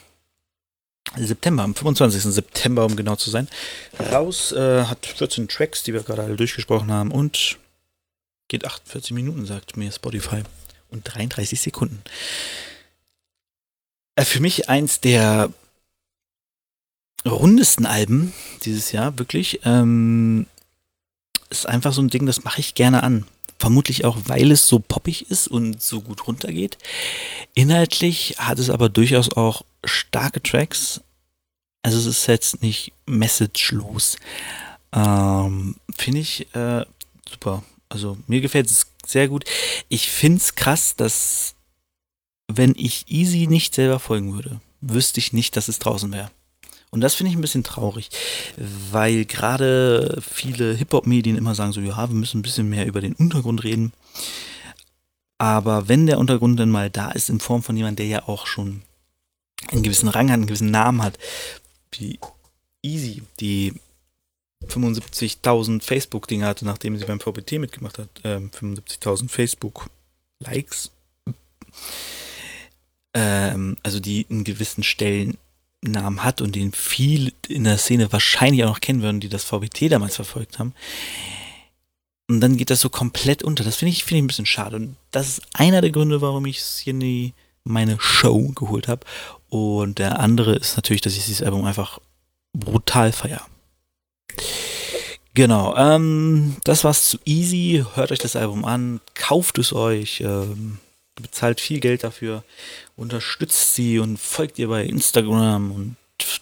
September, 1.15 1.63
am 1.63 1.75
25. 1.75 2.23
September, 2.23 2.85
um 2.85 2.95
genau 2.95 3.15
zu 3.15 3.29
sein, 3.29 3.47
raus. 4.11 4.51
Äh, 4.51 4.85
hat 4.85 5.05
14 5.05 5.47
Tracks, 5.47 5.83
die 5.83 5.93
wir 5.93 6.03
gerade 6.03 6.23
alle 6.23 6.35
durchgesprochen 6.35 6.91
haben 6.91 7.11
und 7.11 7.57
geht 8.47 8.65
48 8.65 9.11
Minuten, 9.11 9.45
sagt 9.45 9.77
mir 9.77 9.91
Spotify. 9.91 10.43
Und 10.91 11.03
33 11.03 11.61
Sekunden. 11.61 12.01
Äh, 14.15 14.25
für 14.25 14.39
mich 14.39 14.69
eins 14.69 14.99
der 14.99 15.53
rundesten 17.25 17.85
Alben 17.85 18.33
dieses 18.63 18.91
Jahr, 18.91 19.19
wirklich. 19.19 19.59
Ähm, 19.65 20.47
ist 21.49 21.67
einfach 21.67 21.93
so 21.93 22.01
ein 22.01 22.09
Ding, 22.09 22.25
das 22.25 22.43
mache 22.43 22.59
ich 22.59 22.73
gerne 22.73 23.03
an. 23.03 23.25
Vermutlich 23.59 24.05
auch, 24.05 24.17
weil 24.25 24.51
es 24.51 24.67
so 24.67 24.79
poppig 24.79 25.29
ist 25.29 25.47
und 25.47 25.81
so 25.81 26.01
gut 26.01 26.27
runtergeht. 26.27 26.77
Inhaltlich 27.53 28.35
hat 28.37 28.57
es 28.57 28.69
aber 28.69 28.87
durchaus 28.87 29.33
auch 29.33 29.63
starke 29.83 30.41
Tracks. 30.41 31.01
Also 31.83 31.99
es 31.99 32.05
ist 32.05 32.27
jetzt 32.27 32.61
nicht 32.61 32.93
messagelos. 33.05 34.17
Ähm, 34.93 35.75
Finde 35.95 36.21
ich 36.21 36.53
äh, 36.55 36.85
super. 37.29 37.63
Also 37.89 38.17
mir 38.27 38.39
gefällt 38.39 38.67
es 38.67 38.87
sehr 39.05 39.27
gut. 39.27 39.43
Ich 39.89 40.09
finde 40.09 40.37
es 40.37 40.55
krass, 40.55 40.95
dass 40.95 41.55
wenn 42.47 42.73
ich 42.77 43.05
Easy 43.09 43.47
nicht 43.47 43.75
selber 43.75 43.99
folgen 43.99 44.33
würde, 44.33 44.61
wüsste 44.81 45.19
ich 45.19 45.33
nicht, 45.33 45.57
dass 45.57 45.67
es 45.67 45.79
draußen 45.79 46.11
wäre. 46.11 46.31
Und 46.91 47.01
das 47.01 47.13
finde 47.13 47.29
ich 47.31 47.37
ein 47.37 47.41
bisschen 47.41 47.63
traurig, 47.63 48.09
weil 48.91 49.25
gerade 49.25 50.19
viele 50.21 50.73
Hip-Hop-Medien 50.73 51.37
immer 51.37 51.53
sagen 51.53 51.71
so, 51.71 51.81
ja, 51.81 52.09
wir 52.09 52.15
müssen 52.15 52.39
ein 52.39 52.43
bisschen 52.43 52.69
mehr 52.69 52.87
über 52.87 53.01
den 53.01 53.13
Untergrund 53.13 53.63
reden. 53.63 53.93
Aber 55.37 55.87
wenn 55.87 56.07
der 56.07 56.17
Untergrund 56.17 56.59
dann 56.59 56.71
mal 56.71 56.89
da 56.89 57.11
ist, 57.11 57.29
in 57.29 57.39
Form 57.39 57.63
von 57.63 57.77
jemand, 57.77 57.99
der 57.99 58.07
ja 58.07 58.27
auch 58.27 58.47
schon 58.47 58.81
einen 59.67 59.83
gewissen 59.83 60.09
Rang 60.09 60.29
hat, 60.29 60.35
einen 60.35 60.47
gewissen 60.47 60.71
Namen 60.71 61.03
hat, 61.03 61.17
wie 61.91 62.19
Easy, 62.81 63.23
die 63.39 63.73
75.000 64.67 65.81
Facebook-Dinge 65.81 66.45
hatte, 66.45 66.65
nachdem 66.65 66.97
sie 66.97 67.05
beim 67.05 67.19
VBT 67.19 67.53
mitgemacht 67.53 67.97
hat, 67.99 68.09
äh, 68.23 68.39
75.000 68.39 69.29
Facebook-Likes, 69.29 70.91
ähm, 73.13 73.77
also 73.83 73.99
die 73.99 74.25
in 74.29 74.43
gewissen 74.43 74.83
Stellen 74.83 75.37
Namen 75.81 76.23
hat 76.23 76.41
und 76.41 76.55
den 76.55 76.73
viel 76.73 77.33
in 77.47 77.63
der 77.63 77.77
Szene 77.77 78.11
wahrscheinlich 78.11 78.63
auch 78.63 78.69
noch 78.69 78.81
kennen 78.81 79.01
würden, 79.01 79.19
die 79.19 79.29
das 79.29 79.43
VBT 79.43 79.91
damals 79.91 80.15
verfolgt 80.15 80.59
haben. 80.59 80.73
Und 82.29 82.41
dann 82.41 82.57
geht 82.57 82.69
das 82.69 82.81
so 82.81 82.89
komplett 82.89 83.43
unter. 83.43 83.63
Das 83.63 83.77
finde 83.77 83.91
ich, 83.91 84.03
find 84.03 84.17
ich 84.17 84.23
ein 84.23 84.27
bisschen 84.27 84.45
schade. 84.45 84.75
Und 84.75 84.97
das 85.11 85.27
ist 85.27 85.41
einer 85.53 85.81
der 85.81 85.91
Gründe, 85.91 86.21
warum 86.21 86.45
ich 86.45 86.59
es 86.59 86.85
meine 87.63 87.99
Show 87.99 88.49
geholt 88.49 88.87
habe. 88.87 89.05
Und 89.49 89.97
der 89.97 90.19
andere 90.19 90.55
ist 90.55 90.75
natürlich, 90.75 91.01
dass 91.01 91.15
ich 91.15 91.25
dieses 91.25 91.41
Album 91.41 91.65
einfach 91.65 91.99
brutal 92.53 93.11
feier. 93.11 93.45
Genau, 95.33 95.75
ähm, 95.75 96.57
das 96.65 96.83
war's 96.83 97.09
zu 97.09 97.17
Easy. 97.25 97.85
Hört 97.95 98.11
euch 98.11 98.19
das 98.19 98.35
Album 98.35 98.65
an, 98.65 98.99
kauft 99.15 99.57
es 99.57 99.73
euch, 99.73 100.21
ähm, 100.21 100.79
bezahlt 101.15 101.61
viel 101.61 101.79
Geld 101.79 102.03
dafür 102.03 102.43
unterstützt 102.99 103.75
sie 103.75 103.99
und 103.99 104.19
folgt 104.19 104.59
ihr 104.59 104.67
bei 104.67 104.83
Instagram 104.83 105.71
und 105.71 105.95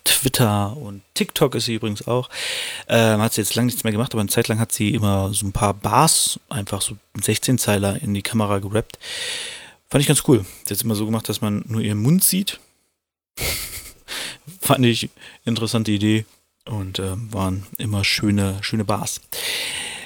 Twitter 0.04 0.76
und 0.76 1.04
TikTok 1.13 1.56
ist 1.56 1.65
sie 1.65 1.76
übrigens 1.76 2.08
auch. 2.08 2.30
Ähm, 2.88 3.22
hat 3.22 3.34
sie 3.34 3.41
jetzt 3.41 3.56
lange 3.56 3.67
nichts 3.67 3.84
mehr 3.84 3.93
gemacht, 3.93 4.13
aber 4.13 4.22
eine 4.22 4.30
Zeit 4.30 4.48
lang 4.48 4.60
hat 4.60 4.72
sie 4.72 4.93
immer 4.93 5.34
so 5.34 5.46
ein 5.46 5.52
paar 5.52 5.74
Bars, 5.74 6.39
einfach 6.50 6.82
so 6.82 6.98
16-Zeiler 7.17 8.02
in 8.02 8.13
die 8.13 8.24
Kamera 8.24 8.60
gerappt. 8.60 8.98
Fand 9.89 10.02
ich 10.02 10.08
ganz 10.08 10.24
cool. 10.28 10.46
Sie 10.63 10.72
hat 10.72 10.78
es 10.78 10.82
immer 10.82 10.96
so 10.96 11.06
gemacht, 11.06 11.30
dass 11.30 11.41
man 11.41 11.63
nur 11.67 11.82
ihren 11.82 12.02
Mund 12.02 12.24
sieht. 12.24 12.60
Fand 14.62 14.86
ich 14.86 15.10
interessante 15.46 15.91
Idee 15.91 16.26
und 16.65 17.00
äh, 17.00 17.13
waren 17.32 17.67
immer 17.78 18.04
schöne, 18.04 18.58
schöne 18.62 18.84
Bars. 18.84 19.22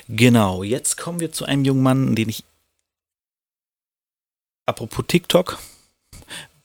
Genau, 0.08 0.64
jetzt 0.64 0.98
kommen 0.98 1.22
wir 1.22 1.32
zu 1.32 1.46
einem 1.46 1.64
jungen 1.64 1.84
Mann, 1.84 2.16
den 2.16 2.30
ich 2.30 2.44
apropos 4.66 5.06
TikTok, 5.08 5.58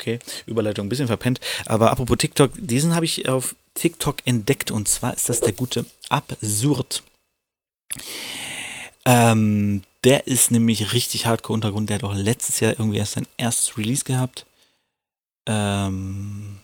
Okay, 0.06 0.20
Überleitung 0.46 0.86
ein 0.86 0.88
bisschen 0.88 1.08
verpennt. 1.08 1.40
Aber 1.64 1.90
apropos 1.90 2.16
TikTok, 2.16 2.52
diesen 2.54 2.94
habe 2.94 3.04
ich 3.04 3.28
auf 3.28 3.56
TikTok 3.74 4.18
entdeckt 4.24 4.70
und 4.70 4.86
zwar 4.86 5.12
ist 5.14 5.28
das 5.28 5.40
der 5.40 5.52
gute 5.52 5.84
Absurd. 6.10 7.02
Ähm, 9.04 9.82
der 10.04 10.28
ist 10.28 10.52
nämlich 10.52 10.92
richtig 10.92 11.26
hardcore 11.26 11.54
Untergrund. 11.54 11.90
Der 11.90 11.96
hat 11.96 12.04
auch 12.04 12.14
letztes 12.14 12.60
Jahr 12.60 12.72
irgendwie 12.78 12.98
erst 12.98 13.14
sein 13.14 13.26
erstes 13.36 13.76
Release 13.76 14.04
gehabt. 14.04 14.46
Ähm. 15.48 16.60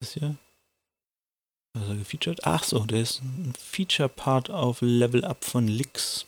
Das 0.00 0.14
hier? 0.14 0.36
Was 1.74 1.84
ist 1.84 1.90
er 1.90 1.96
gefeatured? 1.96 2.40
Ach 2.42 2.64
so, 2.64 2.80
der 2.80 3.02
ist 3.02 3.20
ein 3.22 3.52
Feature-Part 3.56 4.50
auf 4.50 4.78
Level 4.80 5.24
Up 5.24 5.44
von 5.44 5.68
Lix 5.68 6.26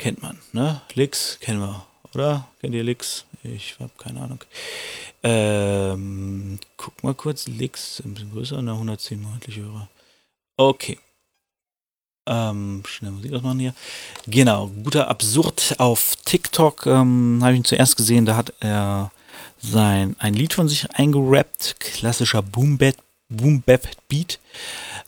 kennt 0.00 0.22
man, 0.22 0.38
ne? 0.52 0.80
Licks 0.94 1.38
kennen 1.40 1.60
wir 1.60 1.86
oder? 2.14 2.48
Kennt 2.60 2.74
ihr 2.74 2.82
Lix? 2.82 3.26
Ich 3.42 3.76
habe 3.78 3.92
keine 3.98 4.20
Ahnung. 4.20 4.42
Ähm, 5.22 6.58
guck 6.76 7.04
mal 7.04 7.14
kurz, 7.14 7.46
Lix, 7.46 8.00
ein 8.00 8.14
bisschen 8.14 8.32
größer, 8.32 8.62
ne, 8.62 8.72
110 8.72 9.22
monatliche 9.22 9.62
Hörer. 9.62 9.88
Okay. 10.56 10.98
Ähm, 12.26 12.82
schnell 12.86 13.12
Musik 13.12 13.32
ausmachen 13.34 13.60
hier. 13.60 13.74
Genau, 14.26 14.68
guter 14.68 15.08
Absurd 15.08 15.74
auf 15.78 16.16
TikTok 16.24 16.86
ähm, 16.86 17.40
habe 17.42 17.52
ich 17.52 17.58
ihn 17.58 17.64
zuerst 17.64 17.96
gesehen, 17.96 18.24
da 18.24 18.36
hat 18.36 18.54
er 18.60 19.12
sein 19.58 20.16
ein 20.18 20.34
Lied 20.34 20.54
von 20.54 20.68
sich 20.68 20.90
eingerappt, 20.92 21.76
klassischer 21.78 22.42
Boom 22.42 22.78
Bap, 22.78 22.96
Boom 23.28 23.60
Bap 23.62 23.88
Beat. 24.08 24.38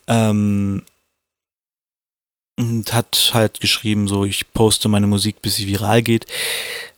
Ähm, 0.07 0.83
und 2.57 2.93
hat 2.93 3.31
halt 3.33 3.59
geschrieben, 3.59 4.07
so 4.07 4.25
ich 4.25 4.51
poste 4.53 4.89
meine 4.89 5.07
Musik, 5.07 5.41
bis 5.41 5.55
sie 5.55 5.67
viral 5.67 6.01
geht. 6.01 6.25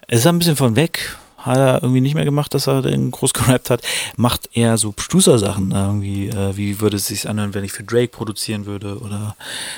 Es 0.08 0.20
ist 0.20 0.28
ein 0.28 0.40
bisschen 0.40 0.56
von 0.56 0.76
weg, 0.76 1.18
hat 1.38 1.58
er 1.58 1.84
irgendwie 1.84 2.02
nicht 2.02 2.16
mehr 2.16 2.26
gemacht, 2.26 2.54
dass 2.54 2.68
er 2.68 2.82
den 2.82 3.12
groß 3.12 3.34
gerappt 3.34 3.70
hat. 3.70 3.82
Macht 4.18 4.50
eher 4.54 4.78
so 4.78 4.94
Stußer-Sachen, 4.98 5.70
ne? 5.70 5.86
irgendwie, 5.86 6.28
äh, 6.30 6.58
wie 6.58 6.82
würde 6.82 6.98
es 6.98 7.08
sich 7.08 7.30
anhören, 7.30 7.54
wenn 7.54 7.64
ich 7.64 7.72
für 7.72 7.84
Drake 7.84 8.10
produzieren 8.10 8.66
würde 8.66 9.00
oder 9.00 9.36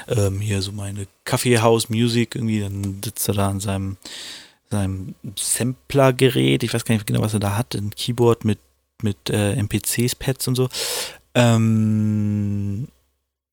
ähm, 0.08 0.40
hier 0.40 0.62
so 0.62 0.72
meine 0.72 1.08
Kaffeehouse-Music, 1.26 2.36
irgendwie, 2.36 2.62
dann 2.62 3.02
sitzt 3.04 3.28
er 3.28 3.36
da 3.36 3.50
an 3.50 3.60
seinem, 3.60 3.98
seinem 4.70 5.16
Sampler-Gerät, 5.38 6.64
ich 6.64 6.74
weiß 6.74 6.86
gar 6.86 6.96
nicht 6.96 7.08
genau, 7.08 7.22
was 7.22 7.34
er 7.34 7.40
da 7.40 7.56
hat, 7.56 7.76
ein 7.76 7.92
Keyboard 7.92 8.46
mit, 8.46 8.60
mit 9.04 9.30
äh, 9.30 9.56
MPCs, 9.62 10.16
Pads 10.16 10.48
und 10.48 10.56
so. 10.56 10.70
Ähm, 11.36 12.88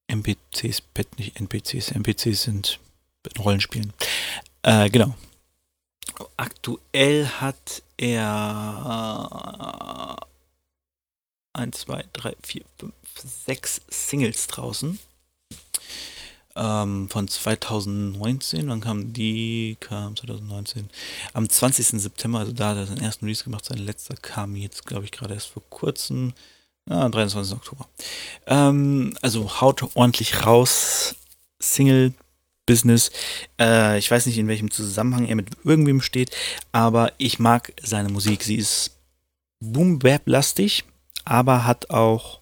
NPCs, 0.08 0.80
Pet, 0.80 1.18
nicht 1.18 1.40
NPCs, 1.40 1.92
NPCs 1.92 2.42
sind 2.42 2.80
Rollenspielen. 3.38 3.92
Äh, 4.62 4.90
genau. 4.90 5.14
Aktuell 6.36 7.26
hat 7.26 7.82
er 7.96 10.16
äh, 11.54 11.60
1, 11.60 11.78
2, 11.78 12.04
3, 12.12 12.36
4, 12.42 12.62
5, 12.78 12.92
6 13.46 13.80
Singles 13.88 14.46
draußen. 14.48 14.98
Ähm, 16.56 17.08
von 17.08 17.26
2019, 17.26 18.68
wann 18.68 18.80
kam 18.80 19.12
die? 19.12 19.76
Kam 19.80 20.14
2019. 20.14 20.88
Am 21.32 21.48
20. 21.48 22.00
September, 22.00 22.40
also 22.40 22.52
da 22.52 22.70
hat 22.70 22.76
er 22.76 22.86
seinen 22.86 23.02
ersten 23.02 23.24
Release 23.24 23.42
gemacht. 23.42 23.64
Sein 23.64 23.78
letzter 23.78 24.14
kam 24.14 24.54
jetzt, 24.54 24.86
glaube 24.86 25.04
ich, 25.04 25.10
gerade 25.10 25.34
erst 25.34 25.48
vor 25.48 25.64
kurzem. 25.68 26.32
Ja, 26.88 27.08
23. 27.08 27.54
Oktober. 27.56 27.88
Ähm, 28.46 29.16
also 29.22 29.60
haut 29.60 29.82
ordentlich 29.94 30.44
raus. 30.44 31.16
Single-Business. 31.60 33.10
Äh, 33.58 33.98
ich 33.98 34.10
weiß 34.10 34.26
nicht, 34.26 34.38
in 34.38 34.48
welchem 34.48 34.70
Zusammenhang 34.70 35.26
er 35.26 35.36
mit 35.36 35.48
irgendwem 35.64 36.02
steht, 36.02 36.30
aber 36.72 37.12
ich 37.16 37.38
mag 37.38 37.72
seine 37.82 38.10
Musik. 38.10 38.42
Sie 38.42 38.56
ist 38.56 38.98
boom-bap-lastig, 39.60 40.84
aber 41.24 41.64
hat 41.64 41.90
auch 41.90 42.40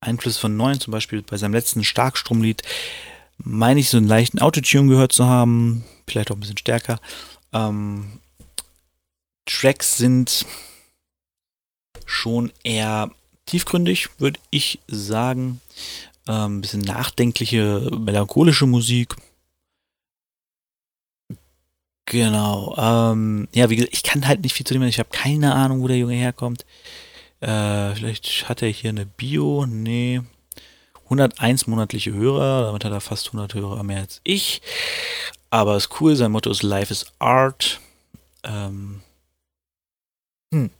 Einfluss 0.00 0.36
von 0.36 0.56
neuen, 0.56 0.80
zum 0.80 0.92
Beispiel 0.92 1.22
bei 1.22 1.36
seinem 1.36 1.54
letzten 1.54 1.84
Starkstromlied, 1.84 2.62
meine 3.38 3.80
ich, 3.80 3.88
so 3.88 3.96
einen 3.96 4.08
leichten 4.08 4.40
Autotune 4.40 4.88
gehört 4.88 5.12
zu 5.12 5.26
haben, 5.26 5.84
vielleicht 6.06 6.30
auch 6.30 6.36
ein 6.36 6.40
bisschen 6.40 6.58
stärker. 6.58 7.00
Ähm, 7.52 8.20
Tracks 9.46 9.96
sind 9.96 10.44
schon 12.04 12.52
eher 12.62 13.10
tiefgründig, 13.50 14.08
würde 14.18 14.40
ich 14.50 14.80
sagen. 14.86 15.60
Ähm, 16.28 16.60
bisschen 16.60 16.82
nachdenkliche, 16.82 17.90
melancholische 17.98 18.66
Musik. 18.66 19.16
Genau. 22.06 22.74
Ähm, 22.76 23.48
ja, 23.54 23.70
wie 23.70 23.76
gesagt, 23.76 23.94
ich 23.94 24.02
kann 24.02 24.26
halt 24.26 24.42
nicht 24.42 24.54
viel 24.54 24.66
zu 24.66 24.74
dem. 24.74 24.82
Ich 24.82 24.98
habe 24.98 25.10
keine 25.10 25.54
Ahnung, 25.54 25.80
wo 25.80 25.88
der 25.88 25.98
Junge 25.98 26.14
herkommt. 26.14 26.64
Äh, 27.40 27.94
vielleicht 27.94 28.48
hat 28.48 28.62
er 28.62 28.68
hier 28.68 28.90
eine 28.90 29.06
Bio. 29.06 29.66
Nee. 29.66 30.20
101 31.04 31.66
monatliche 31.66 32.12
Hörer. 32.12 32.66
Damit 32.66 32.84
hat 32.84 32.92
er 32.92 33.00
fast 33.00 33.28
100 33.28 33.54
Hörer 33.54 33.82
mehr 33.82 34.00
als 34.00 34.20
ich. 34.24 34.60
Aber 35.50 35.76
ist 35.76 36.00
cool. 36.00 36.16
Sein 36.16 36.32
Motto 36.32 36.50
ist 36.50 36.62
Life 36.62 36.92
is 36.92 37.06
Art. 37.18 37.80
Ähm, 38.44 39.02
hm. 40.52 40.70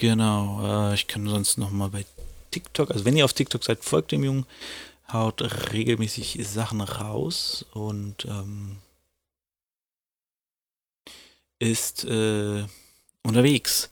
Genau, 0.00 0.62
äh, 0.64 0.94
ich 0.94 1.08
kann 1.08 1.28
sonst 1.28 1.58
noch 1.58 1.70
mal 1.70 1.90
bei 1.90 2.06
TikTok, 2.52 2.90
also 2.90 3.04
wenn 3.04 3.18
ihr 3.18 3.24
auf 3.26 3.34
TikTok 3.34 3.62
seid, 3.62 3.84
folgt 3.84 4.12
dem 4.12 4.24
Jungen, 4.24 4.46
haut 5.12 5.42
regelmäßig 5.74 6.38
Sachen 6.40 6.80
raus 6.80 7.66
und 7.74 8.24
ähm, 8.24 8.78
ist 11.58 12.06
äh, 12.06 12.64
unterwegs. 13.24 13.90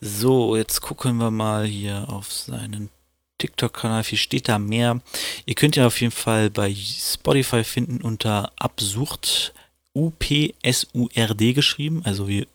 So, 0.00 0.56
jetzt 0.56 0.80
gucken 0.80 1.18
wir 1.18 1.30
mal 1.30 1.64
hier 1.64 2.08
auf 2.08 2.32
seinen 2.32 2.90
TikTok-Kanal. 3.38 4.02
Viel 4.02 4.18
steht 4.18 4.48
da 4.48 4.58
mehr. 4.58 5.00
Ihr 5.44 5.54
könnt 5.54 5.76
ja 5.76 5.86
auf 5.86 6.00
jeden 6.00 6.10
Fall 6.10 6.50
bei 6.50 6.74
Spotify 6.74 7.62
finden 7.62 8.02
unter 8.02 8.50
Absurd, 8.56 9.54
U-P-S-U-R-D 9.94 11.52
geschrieben, 11.52 12.02
also 12.04 12.26
wie 12.26 12.48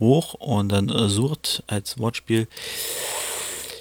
hoch 0.00 0.34
und 0.34 0.70
dann 0.70 0.88
äh, 0.88 1.08
sucht 1.08 1.62
als 1.66 1.98
Wortspiel. 1.98 2.48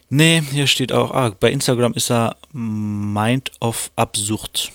Nee, 0.09 0.41
hier 0.51 0.67
steht 0.67 0.93
auch, 0.93 1.11
ah, 1.11 1.35
bei 1.37 1.51
Instagram 1.51 1.93
ist 1.93 2.09
er 2.09 2.37
Mind 2.53 3.51
of 3.59 3.91
Absurd. 3.95 4.71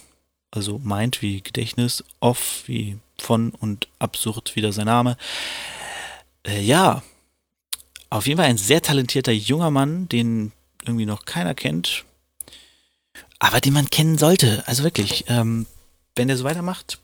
Also 0.51 0.79
Mind 0.79 1.23
wie 1.23 1.41
Gedächtnis, 1.41 2.05
off 2.21 2.65
wie 2.67 2.99
von 3.19 3.51
und 3.51 3.89
absurd 3.99 4.55
wieder 4.57 4.73
sein 4.73 4.87
Name. 4.87 5.17
Äh, 6.47 6.61
ja, 6.61 7.03
auf 8.11 8.27
jeden 8.27 8.39
Fall 8.39 8.51
ein 8.51 8.59
sehr 8.59 8.83
talentierter 8.83 9.33
junger 9.33 9.71
Mann, 9.71 10.09
den 10.09 10.53
irgendwie 10.85 11.07
noch 11.07 11.25
keiner 11.25 11.55
kennt, 11.55 12.05
aber 13.39 13.61
den 13.61 13.73
man 13.73 13.89
kennen 13.89 14.19
sollte. 14.19 14.63
Also 14.67 14.85
wirklich, 14.85 15.25
ähm, 15.29 15.67
wenn 16.15 16.29
der 16.29 16.37
so 16.37 16.45
weitermacht, 16.45 16.99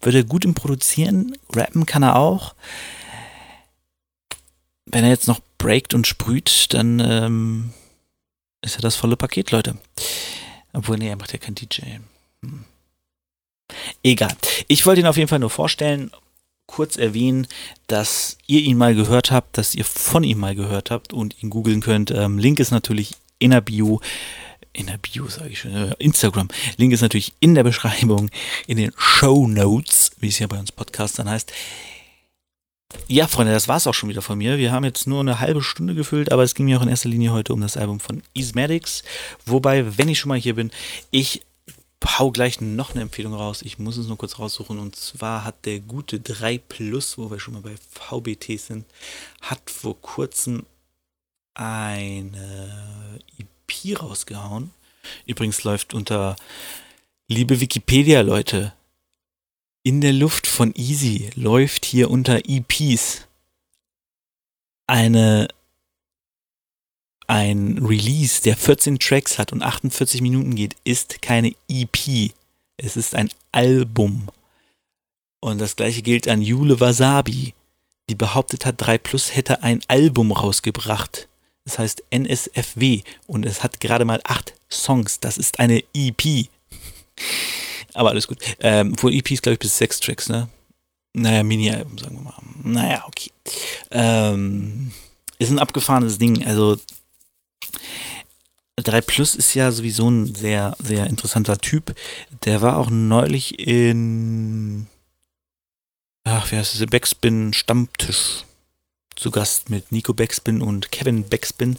würde 0.00 0.18
er 0.18 0.24
gut 0.24 0.44
im 0.44 0.54
Produzieren, 0.54 1.36
rappen 1.54 1.86
kann 1.86 2.02
er 2.02 2.16
auch 2.16 2.54
wenn 4.86 5.04
er 5.04 5.10
jetzt 5.10 5.28
noch 5.28 5.40
breakt 5.58 5.94
und 5.94 6.06
sprüht, 6.06 6.72
dann 6.72 7.00
ähm, 7.00 7.70
ist 8.62 8.76
ja 8.76 8.80
das 8.80 8.96
volle 8.96 9.16
Paket, 9.16 9.50
Leute. 9.50 9.76
Obwohl, 10.72 10.96
nee, 10.98 11.08
er 11.08 11.16
macht 11.16 11.32
ja 11.32 11.38
kein 11.38 11.54
DJ. 11.54 11.82
Hm. 12.42 12.64
Egal. 14.02 14.34
Ich 14.68 14.86
wollte 14.86 15.00
ihn 15.00 15.06
auf 15.06 15.16
jeden 15.16 15.28
Fall 15.28 15.40
nur 15.40 15.50
vorstellen, 15.50 16.10
kurz 16.66 16.96
erwähnen, 16.96 17.46
dass 17.86 18.38
ihr 18.46 18.60
ihn 18.60 18.76
mal 18.76 18.94
gehört 18.94 19.30
habt, 19.30 19.58
dass 19.58 19.74
ihr 19.74 19.84
von 19.84 20.24
ihm 20.24 20.38
mal 20.38 20.54
gehört 20.54 20.90
habt 20.90 21.12
und 21.12 21.42
ihn 21.42 21.50
googeln 21.50 21.80
könnt. 21.80 22.10
Ähm, 22.10 22.38
Link 22.38 22.60
ist 22.60 22.70
natürlich 22.70 23.14
in 23.38 23.50
der 23.50 23.60
Bio. 23.60 24.00
In 24.72 24.86
der 24.86 24.98
Bio 24.98 25.28
sage 25.28 25.50
ich 25.50 25.60
schon, 25.60 25.74
äh, 25.74 25.94
Instagram. 25.98 26.48
Link 26.76 26.92
ist 26.92 27.00
natürlich 27.00 27.32
in 27.40 27.54
der 27.54 27.62
Beschreibung, 27.62 28.30
in 28.66 28.76
den 28.76 28.92
Show 28.96 29.46
Notes, 29.48 30.10
wie 30.20 30.28
es 30.28 30.38
ja 30.38 30.46
bei 30.46 30.58
uns 30.58 30.72
Podcastern 30.72 31.30
heißt. 31.30 31.52
Ja, 33.08 33.28
Freunde, 33.28 33.52
das 33.52 33.68
war 33.68 33.76
es 33.76 33.86
auch 33.86 33.94
schon 33.94 34.08
wieder 34.08 34.22
von 34.22 34.38
mir. 34.38 34.58
Wir 34.58 34.72
haben 34.72 34.84
jetzt 34.84 35.06
nur 35.06 35.20
eine 35.20 35.38
halbe 35.38 35.62
Stunde 35.62 35.94
gefüllt, 35.94 36.32
aber 36.32 36.42
es 36.42 36.54
ging 36.54 36.66
mir 36.66 36.78
auch 36.78 36.82
in 36.82 36.88
erster 36.88 37.08
Linie 37.08 37.32
heute 37.32 37.52
um 37.52 37.60
das 37.60 37.76
Album 37.76 38.00
von 38.00 38.22
Ismatics. 38.34 39.04
Wobei, 39.44 39.96
wenn 39.96 40.08
ich 40.08 40.18
schon 40.18 40.30
mal 40.30 40.38
hier 40.38 40.54
bin, 40.54 40.70
ich 41.10 41.42
hau 42.04 42.30
gleich 42.30 42.60
noch 42.60 42.92
eine 42.92 43.02
Empfehlung 43.02 43.34
raus. 43.34 43.62
Ich 43.62 43.78
muss 43.78 43.96
es 43.96 44.06
nur 44.06 44.18
kurz 44.18 44.38
raussuchen. 44.38 44.78
Und 44.78 44.96
zwar 44.96 45.44
hat 45.44 45.66
der 45.66 45.80
gute 45.80 46.20
3 46.20 46.58
Plus, 46.58 47.16
wo 47.18 47.30
wir 47.30 47.38
schon 47.38 47.54
mal 47.54 47.62
bei 47.62 47.76
VBT 47.76 48.58
sind, 48.58 48.86
hat 49.40 49.70
vor 49.70 50.00
kurzem 50.00 50.66
eine 51.54 53.20
EP 53.38 54.00
rausgehauen. 54.00 54.70
Übrigens 55.26 55.62
läuft 55.64 55.94
unter 55.94 56.36
Liebe 57.28 57.60
Wikipedia, 57.60 58.20
Leute, 58.20 58.72
in 59.86 60.00
der 60.00 60.12
Luft 60.12 60.48
von 60.48 60.74
Easy 60.74 61.30
läuft 61.36 61.84
hier 61.84 62.10
unter 62.10 62.40
EPs 62.44 63.28
eine 64.88 65.46
ein 67.28 67.78
Release, 67.78 68.42
der 68.42 68.56
14 68.56 68.98
Tracks 68.98 69.38
hat 69.38 69.52
und 69.52 69.62
48 69.62 70.22
Minuten 70.22 70.56
geht, 70.56 70.74
ist 70.82 71.22
keine 71.22 71.54
EP. 71.68 72.32
Es 72.76 72.96
ist 72.96 73.14
ein 73.14 73.30
Album. 73.52 74.28
Und 75.38 75.60
das 75.60 75.76
gleiche 75.76 76.02
gilt 76.02 76.26
an 76.26 76.42
Jule 76.42 76.80
Wasabi, 76.80 77.54
die 78.10 78.14
behauptet 78.16 78.66
hat, 78.66 78.74
3 78.78 78.98
Plus 78.98 79.36
hätte 79.36 79.62
ein 79.62 79.82
Album 79.86 80.32
rausgebracht. 80.32 81.28
Das 81.64 81.78
heißt 81.78 82.02
NSFW 82.10 83.02
und 83.28 83.46
es 83.46 83.62
hat 83.62 83.78
gerade 83.78 84.04
mal 84.04 84.20
8 84.24 84.52
Songs. 84.68 85.20
Das 85.20 85.38
ist 85.38 85.60
eine 85.60 85.84
EP. 85.94 86.48
Aber 87.96 88.10
alles 88.10 88.28
gut. 88.28 88.38
Ähm, 88.60 88.94
wo 88.98 89.08
EPs, 89.08 89.42
glaube 89.42 89.54
ich, 89.54 89.58
bis 89.58 89.76
sechs 89.76 90.00
Tracks, 90.00 90.28
ne? 90.28 90.48
Naja, 91.14 91.42
Mini-Album, 91.42 91.98
sagen 91.98 92.16
wir 92.16 92.22
mal. 92.22 92.34
Naja, 92.62 93.04
okay. 93.08 93.30
Ähm, 93.90 94.92
ist 95.38 95.50
ein 95.50 95.58
abgefahrenes 95.58 96.18
Ding. 96.18 96.46
Also 96.46 96.76
3 98.76 99.00
Plus 99.00 99.34
ist 99.34 99.54
ja 99.54 99.72
sowieso 99.72 100.10
ein 100.10 100.34
sehr, 100.34 100.76
sehr 100.78 101.06
interessanter 101.06 101.58
Typ. 101.58 101.94
Der 102.44 102.60
war 102.60 102.76
auch 102.76 102.90
neulich 102.90 103.58
in 103.58 104.86
ach, 106.26 106.50
wie 106.50 106.56
heißt 106.56 106.74
es, 106.74 106.86
Backspin 106.86 107.52
Stammtisch 107.52 108.44
zu 109.14 109.30
Gast 109.30 109.70
mit 109.70 109.92
Nico 109.92 110.12
Backspin 110.12 110.60
und 110.60 110.92
Kevin 110.92 111.28
Backspin. 111.28 111.78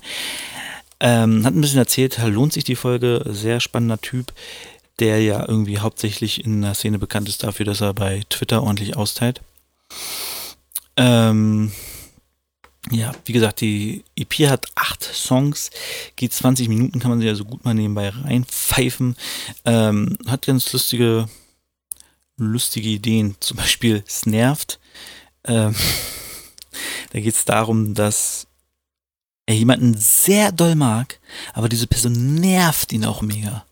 Ähm, 1.00 1.46
hat 1.46 1.54
ein 1.54 1.62
bisschen 1.62 1.78
erzählt, 1.78 2.18
lohnt 2.18 2.54
sich 2.54 2.64
die 2.64 2.76
Folge, 2.76 3.24
sehr 3.28 3.60
spannender 3.60 4.02
Typ, 4.02 4.34
der 5.00 5.22
ja 5.22 5.48
irgendwie 5.48 5.80
hauptsächlich 5.80 6.44
in 6.44 6.62
der 6.62 6.74
Szene 6.74 7.00
bekannt 7.00 7.30
ist 7.30 7.44
dafür, 7.44 7.66
dass 7.66 7.82
er 7.82 7.94
bei 7.94 8.24
Twitter 8.30 8.64
ordentlich 8.64 8.96
austeilt. 8.96 9.42
Ähm, 10.96 11.72
ja, 12.90 13.12
wie 13.26 13.34
gesagt, 13.34 13.62
die 13.62 14.04
EP 14.16 14.34
hat 14.50 14.66
acht 14.76 15.04
Songs, 15.04 15.72
geht 16.16 16.34
20 16.34 16.70
Minuten, 16.70 17.00
kann 17.00 17.12
man 17.12 17.20
sie 17.20 17.28
also 17.28 17.46
gut 17.46 17.66
mal 17.66 17.74
nebenbei 17.74 18.10
reinpfeifen. 18.10 19.16
Ähm, 19.66 20.18
hat 20.26 20.46
ganz 20.46 20.72
lustige, 20.72 21.28
lustige 22.38 22.90
Ideen. 22.90 23.36
Zum 23.40 23.58
Beispiel 23.58 24.04
Es 24.08 24.26
nervt. 24.26 24.80
Ähm, 25.44 25.76
da 27.12 27.20
geht 27.20 27.36
es 27.36 27.46
darum, 27.46 27.94
dass 27.94 28.48
er 29.46 29.56
jemanden 29.56 29.96
sehr 29.98 30.52
doll 30.52 30.76
mag, 30.76 31.20
aber 31.54 31.70
diese 31.70 31.88
Person 31.88 32.36
nervt 32.36 32.92
ihn 32.92 33.06
auch 33.06 33.22
mega. 33.22 33.67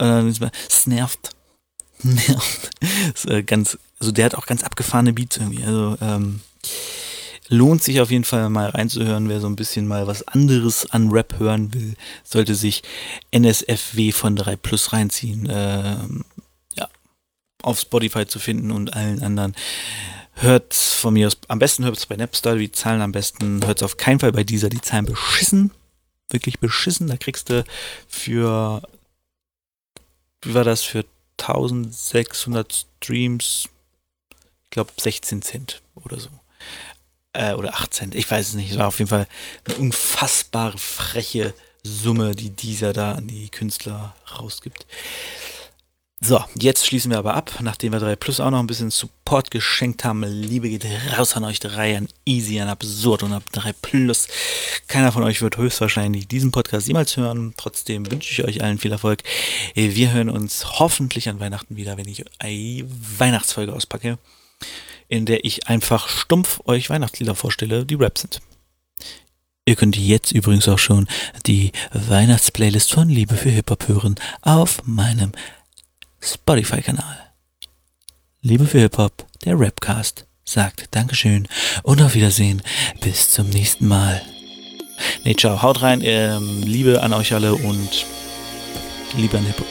Äh, 0.00 0.22
es 0.28 0.86
nervt. 0.86 1.30
Nervt. 2.02 2.70
Äh, 3.26 3.42
ganz, 3.42 3.78
also 3.98 4.12
der 4.12 4.26
hat 4.26 4.34
auch 4.34 4.46
ganz 4.46 4.62
abgefahrene 4.62 5.12
Beats 5.12 5.38
irgendwie. 5.38 5.64
Also, 5.64 5.96
ähm, 6.00 6.40
lohnt 7.48 7.82
sich 7.82 8.00
auf 8.00 8.10
jeden 8.10 8.24
Fall 8.24 8.48
mal 8.50 8.70
reinzuhören, 8.70 9.28
wer 9.28 9.40
so 9.40 9.46
ein 9.46 9.56
bisschen 9.56 9.86
mal 9.86 10.06
was 10.06 10.26
anderes 10.26 10.90
an 10.90 11.10
Rap 11.10 11.38
hören 11.38 11.72
will, 11.74 11.94
sollte 12.24 12.54
sich 12.54 12.82
NSFW 13.30 14.12
von 14.12 14.36
3 14.36 14.56
Plus 14.56 14.92
reinziehen. 14.92 15.48
Ähm, 15.50 16.24
ja, 16.74 16.88
auf 17.62 17.80
Spotify 17.80 18.26
zu 18.26 18.38
finden 18.38 18.70
und 18.70 18.94
allen 18.94 19.22
anderen. 19.22 19.54
Hört 20.38 20.74
von 20.74 21.14
mir 21.14 21.28
aus, 21.28 21.38
am 21.48 21.58
besten 21.58 21.84
hört 21.84 21.96
es 21.96 22.06
bei 22.06 22.16
Napster, 22.16 22.56
die 22.56 22.72
Zahlen 22.72 23.00
am 23.00 23.12
besten, 23.12 23.64
hört 23.64 23.78
es 23.78 23.82
auf 23.82 23.96
keinen 23.96 24.20
Fall 24.20 24.32
bei 24.32 24.44
dieser, 24.44 24.68
die 24.68 24.80
Zahlen 24.80 25.06
beschissen. 25.06 25.70
Wirklich 26.28 26.58
beschissen. 26.58 27.06
Da 27.06 27.16
kriegst 27.16 27.48
du 27.48 27.64
für, 28.08 28.82
wie 30.46 30.54
war 30.54 30.64
das, 30.64 30.82
für 30.82 31.04
1600 31.38 32.86
Streams, 33.00 33.68
ich 34.64 34.70
glaube 34.70 34.92
16 34.96 35.42
Cent 35.42 35.82
oder 35.94 36.18
so 36.18 36.30
äh, 37.36 37.52
oder 37.52 37.74
8 37.74 37.92
Cent, 37.92 38.14
ich 38.14 38.30
weiß 38.30 38.48
es 38.48 38.54
nicht. 38.54 38.70
Es 38.70 38.78
war 38.78 38.88
auf 38.88 38.98
jeden 38.98 39.10
Fall 39.10 39.26
eine 39.64 39.76
unfassbare 39.76 40.78
freche 40.78 41.54
Summe, 41.82 42.34
die 42.34 42.50
dieser 42.50 42.92
da 42.92 43.12
an 43.12 43.28
die 43.28 43.48
Künstler 43.48 44.16
rausgibt. 44.38 44.86
So, 46.20 46.42
jetzt 46.58 46.86
schließen 46.86 47.10
wir 47.10 47.18
aber 47.18 47.34
ab, 47.34 47.58
nachdem 47.60 47.92
wir 47.92 48.00
3 48.00 48.16
Plus 48.16 48.40
auch 48.40 48.50
noch 48.50 48.58
ein 48.58 48.66
bisschen 48.66 48.90
Support 48.90 49.50
geschenkt 49.50 50.02
haben. 50.02 50.22
Liebe 50.22 50.70
geht 50.70 50.86
raus 51.16 51.36
an 51.36 51.44
euch 51.44 51.60
drei, 51.60 51.98
an 51.98 52.08
Easy, 52.24 52.58
an 52.58 52.68
Absurd 52.68 53.22
und 53.22 53.34
ab 53.34 53.42
3 53.52 53.74
Plus. 53.74 54.26
Keiner 54.88 55.12
von 55.12 55.22
euch 55.24 55.42
wird 55.42 55.58
höchstwahrscheinlich 55.58 56.26
diesen 56.26 56.52
Podcast 56.52 56.88
jemals 56.88 57.18
hören. 57.18 57.52
Trotzdem 57.58 58.10
wünsche 58.10 58.32
ich 58.32 58.48
euch 58.48 58.62
allen 58.62 58.78
viel 58.78 58.92
Erfolg. 58.92 59.22
Wir 59.74 60.12
hören 60.12 60.30
uns 60.30 60.78
hoffentlich 60.78 61.28
an 61.28 61.38
Weihnachten 61.38 61.76
wieder, 61.76 61.98
wenn 61.98 62.08
ich 62.08 62.24
eine 62.38 62.84
Weihnachtsfolge 63.18 63.74
auspacke 63.74 64.18
in 65.08 65.26
der 65.26 65.44
ich 65.44 65.68
einfach 65.68 66.08
stumpf 66.08 66.60
euch 66.64 66.90
Weihnachtslieder 66.90 67.34
vorstelle, 67.34 67.84
die 67.84 67.94
Rap 67.94 68.18
sind. 68.18 68.40
Ihr 69.64 69.76
könnt 69.76 69.96
jetzt 69.96 70.32
übrigens 70.32 70.68
auch 70.68 70.78
schon 70.78 71.06
die 71.44 71.72
Weihnachtsplaylist 71.92 72.92
von 72.92 73.08
Liebe 73.08 73.36
für 73.36 73.50
Hip-Hop 73.50 73.86
hören 73.86 74.16
auf 74.42 74.78
meinem 74.84 75.32
Spotify-Kanal. 76.20 77.18
Liebe 78.42 78.66
für 78.66 78.78
Hip-Hop, 78.80 79.26
der 79.44 79.58
Rapcast, 79.58 80.26
sagt 80.44 80.94
Dankeschön 80.94 81.48
und 81.82 82.00
auf 82.02 82.14
Wiedersehen. 82.14 82.62
Bis 83.00 83.30
zum 83.32 83.50
nächsten 83.50 83.88
Mal. 83.88 84.22
Nee, 85.24 85.34
ciao, 85.34 85.62
haut 85.62 85.82
rein, 85.82 86.00
ähm, 86.02 86.62
Liebe 86.62 87.02
an 87.02 87.12
euch 87.12 87.34
alle 87.34 87.54
und 87.54 88.06
Liebe 89.16 89.38
an 89.38 89.44
Hip-Hop. 89.46 89.66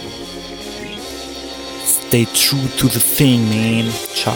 Stay 2.08 2.25
true 2.25 2.69
to 2.77 2.88
the 2.88 2.99
thing, 2.99 3.47
man. 3.49 3.91
Ciao. 4.13 4.36